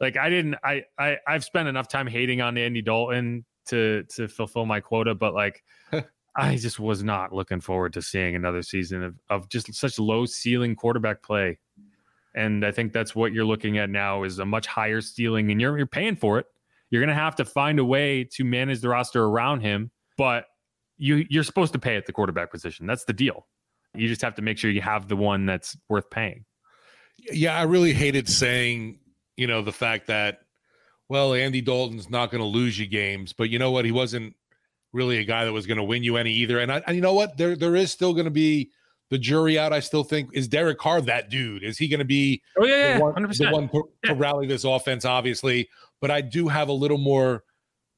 Like 0.00 0.16
I 0.16 0.28
didn't 0.28 0.56
I 0.62 0.84
I 0.98 1.18
I've 1.26 1.44
spent 1.44 1.68
enough 1.68 1.88
time 1.88 2.06
hating 2.06 2.40
on 2.40 2.56
Andy 2.58 2.82
Dalton 2.82 3.44
to 3.66 4.04
to 4.14 4.28
fulfill 4.28 4.66
my 4.66 4.80
quota, 4.80 5.14
but 5.14 5.34
like 5.34 5.62
I 6.36 6.56
just 6.56 6.78
was 6.78 7.02
not 7.02 7.32
looking 7.32 7.60
forward 7.60 7.94
to 7.94 8.02
seeing 8.02 8.36
another 8.36 8.62
season 8.62 9.02
of, 9.02 9.14
of 9.30 9.48
just 9.48 9.72
such 9.74 9.98
low 9.98 10.26
ceiling 10.26 10.76
quarterback 10.76 11.22
play 11.22 11.58
and 12.36 12.64
I 12.64 12.70
think 12.70 12.92
that's 12.92 13.16
what 13.16 13.32
you're 13.32 13.46
looking 13.46 13.78
at 13.78 13.90
now 13.90 14.22
is 14.22 14.38
a 14.38 14.44
much 14.44 14.66
higher 14.66 15.00
ceiling, 15.00 15.50
and 15.50 15.60
you're 15.60 15.76
you're 15.76 15.86
paying 15.86 16.16
for 16.16 16.38
it. 16.38 16.46
You're 16.90 17.00
going 17.00 17.08
to 17.08 17.20
have 17.20 17.36
to 17.36 17.44
find 17.44 17.80
a 17.80 17.84
way 17.84 18.28
to 18.34 18.44
manage 18.44 18.80
the 18.80 18.90
roster 18.90 19.24
around 19.24 19.62
him, 19.62 19.90
but 20.16 20.44
you 20.98 21.26
you're 21.28 21.42
supposed 21.42 21.72
to 21.72 21.78
pay 21.78 21.96
at 21.96 22.06
the 22.06 22.12
quarterback 22.12 22.52
position. 22.52 22.86
That's 22.86 23.04
the 23.04 23.12
deal. 23.12 23.46
You 23.94 24.06
just 24.06 24.22
have 24.22 24.34
to 24.36 24.42
make 24.42 24.58
sure 24.58 24.70
you 24.70 24.82
have 24.82 25.08
the 25.08 25.16
one 25.16 25.46
that's 25.46 25.76
worth 25.88 26.10
paying. 26.10 26.44
Yeah, 27.32 27.56
I 27.56 27.62
really 27.62 27.94
hated 27.94 28.28
saying, 28.28 28.98
you 29.36 29.46
know, 29.46 29.62
the 29.62 29.72
fact 29.72 30.08
that, 30.08 30.40
well, 31.08 31.32
Andy 31.32 31.62
Dalton's 31.62 32.10
not 32.10 32.30
going 32.30 32.42
to 32.42 32.46
lose 32.46 32.78
you 32.78 32.86
games, 32.86 33.32
but 33.32 33.48
you 33.48 33.58
know 33.58 33.70
what? 33.70 33.86
He 33.86 33.92
wasn't 33.92 34.34
really 34.92 35.16
a 35.16 35.24
guy 35.24 35.46
that 35.46 35.52
was 35.52 35.66
going 35.66 35.78
to 35.78 35.82
win 35.82 36.02
you 36.02 36.18
any 36.18 36.32
either. 36.34 36.58
And 36.58 36.70
I, 36.70 36.82
and 36.86 36.94
you 36.94 37.00
know 37.00 37.14
what? 37.14 37.38
There 37.38 37.56
there 37.56 37.74
is 37.74 37.90
still 37.90 38.12
going 38.12 38.26
to 38.26 38.30
be 38.30 38.70
the 39.10 39.18
jury 39.18 39.58
out. 39.58 39.72
I 39.72 39.80
still 39.80 40.04
think 40.04 40.30
is 40.32 40.48
Derek 40.48 40.78
Carr 40.78 41.00
that 41.02 41.30
dude? 41.30 41.62
Is 41.62 41.78
he 41.78 41.88
going 41.88 41.98
to 41.98 42.04
be? 42.04 42.42
Oh 42.58 42.64
yeah, 42.64 42.98
the 42.98 43.04
one, 43.04 43.14
100%. 43.14 43.38
the 43.38 43.50
one 43.50 43.68
to, 43.68 43.82
yeah. 44.04 44.10
to 44.10 44.16
rally 44.16 44.46
this 44.46 44.64
offense? 44.64 45.04
Obviously, 45.04 45.68
but 46.00 46.10
I 46.10 46.20
do 46.20 46.48
have 46.48 46.68
a 46.68 46.72
little 46.72 46.98
more 46.98 47.44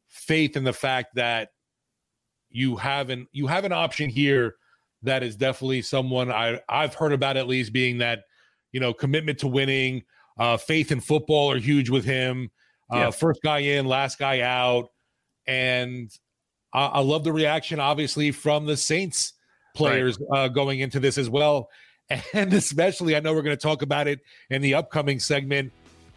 faith 0.09 0.57
in 0.57 0.65
the 0.65 0.73
fact 0.73 1.15
that 1.15 1.51
you 2.51 2.77
have 2.77 3.11
an 3.11 3.27
you 3.33 3.47
have 3.47 3.65
an 3.65 3.73
option 3.73 4.09
here 4.09 4.57
that 5.03 5.23
is 5.23 5.37
definitely 5.37 5.83
someone 5.83 6.31
I 6.31 6.61
I've 6.69 6.95
heard 6.95 7.13
about 7.13 7.37
at 7.37 7.47
least 7.47 7.73
being 7.73 7.99
that 7.99 8.21
you 8.73 8.81
know 8.81 8.93
commitment 8.93 9.39
to 9.41 9.49
winning, 9.49 10.03
uh, 10.39 10.57
faith 10.57 10.93
in 10.93 11.01
football 11.01 11.51
are 11.51 11.59
huge 11.59 11.91
with 11.91 12.05
him. 12.05 12.51
Uh, 12.93 12.97
Yeah. 12.97 13.11
First 13.11 13.41
guy 13.43 13.59
in, 13.59 13.87
last 13.87 14.19
guy 14.19 14.41
out, 14.41 14.89
and 15.47 16.11
I, 16.73 16.87
I 16.87 17.01
love 17.01 17.25
the 17.25 17.33
reaction 17.33 17.81
obviously 17.81 18.31
from 18.31 18.67
the 18.67 18.77
Saints 18.77 19.35
players 19.79 20.19
uh, 20.31 20.49
going 20.49 20.81
into 20.81 21.01
this 21.01 21.19
as 21.19 21.31
well. 21.31 21.71
And 22.33 22.55
especially, 22.55 23.17
I 23.17 23.21
know 23.21 23.35
we're 23.35 23.43
going 23.43 23.55
to 23.55 23.63
talk 23.63 23.83
about 23.83 24.09
it 24.09 24.21
in 24.49 24.63
the 24.63 24.73
upcoming 24.73 25.21
segment. 25.21 25.73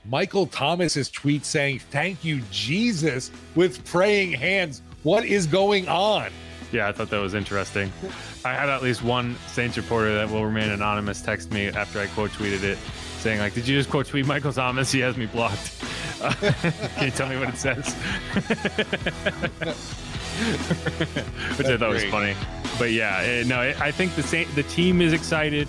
Michael 0.06 0.48
Thomas's 0.48 1.10
tweet 1.10 1.46
saying, 1.46 1.80
Thank 1.80 2.24
you, 2.24 2.42
Jesus, 2.50 3.30
with 3.56 3.84
praying 3.86 4.32
hands. 4.32 4.82
What 5.04 5.26
is 5.26 5.46
going 5.48 5.90
on? 5.90 6.32
Yeah, 6.72 6.88
I 6.88 6.94
thought 6.94 7.10
that 7.10 7.20
was 7.20 7.34
interesting. 7.34 7.92
I 8.46 8.54
had 8.54 8.70
at 8.70 8.82
least 8.82 9.04
one 9.04 9.36
Saints 9.48 9.76
reporter 9.76 10.14
that 10.16 10.30
will 10.30 10.46
remain 10.46 10.70
anonymous 10.70 11.22
text 11.22 11.52
me 11.52 11.68
after 11.68 12.00
I 12.00 12.08
quote 12.08 12.32
tweeted 12.32 12.64
it, 12.64 12.78
saying 13.20 13.40
like, 13.40 13.54
"Did 13.54 13.68
you 13.68 13.78
just 13.78 13.90
quote 13.90 14.08
tweet 14.08 14.26
Michael 14.26 14.54
Thomas? 14.54 14.92
He 14.92 15.02
has 15.02 15.18
me 15.18 15.26
blocked." 15.26 15.84
Uh, 16.22 16.34
can 16.96 17.06
you 17.06 17.12
tell 17.12 17.28
me 17.28 17.38
what 17.38 17.50
it 17.50 17.58
says? 17.58 17.94
Which 21.58 21.68
I 21.68 21.78
thought 21.78 21.90
was 21.90 22.04
funny. 22.06 22.36
But 22.80 22.92
yeah, 22.92 23.22
eh, 23.22 23.44
no, 23.46 23.60
I 23.60 23.76
I 23.88 23.92
think 23.92 24.16
the 24.16 24.24
Saint, 24.24 24.54
the 24.56 24.64
team 24.64 25.02
is 25.02 25.14
excited, 25.14 25.68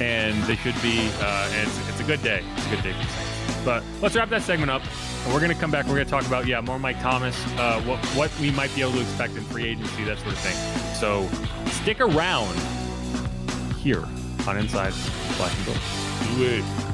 and 0.00 0.42
they 0.44 0.56
should 0.56 0.80
be. 0.82 1.10
Uh, 1.20 1.48
and 1.52 1.68
it's, 1.68 1.88
it's 1.88 2.00
a 2.00 2.04
good 2.04 2.22
day. 2.22 2.42
It's 2.56 2.66
a 2.66 2.70
good 2.70 2.82
day 2.82 2.92
for 2.92 2.98
the 2.98 3.10
Saints. 3.12 3.64
But 3.64 3.82
let's 4.00 4.16
wrap 4.16 4.30
that 4.30 4.42
segment 4.42 4.70
up. 4.70 4.82
And 5.24 5.34
we're 5.34 5.40
going 5.40 5.52
to 5.52 5.60
come 5.60 5.70
back. 5.70 5.86
We're 5.86 5.94
going 5.94 6.06
to 6.06 6.10
talk 6.10 6.26
about 6.26 6.46
yeah 6.46 6.60
more 6.60 6.78
Mike 6.78 7.00
Thomas, 7.00 7.36
uh, 7.58 7.80
what 7.82 8.04
what 8.16 8.30
we 8.40 8.50
might 8.50 8.74
be 8.74 8.82
able 8.82 8.92
to 8.92 9.00
expect 9.00 9.36
in 9.36 9.42
free 9.44 9.66
agency, 9.66 10.04
that 10.04 10.18
sort 10.18 10.32
of 10.32 10.38
thing. 10.38 10.94
So 10.94 11.28
stick 11.72 12.00
around 12.00 12.58
here 13.76 14.04
on 14.46 14.56
Inside 14.58 14.92
Black 15.36 15.56
and 15.56 15.66
Gold. 15.66 15.78
Do 16.36 16.44
it. 16.44 16.89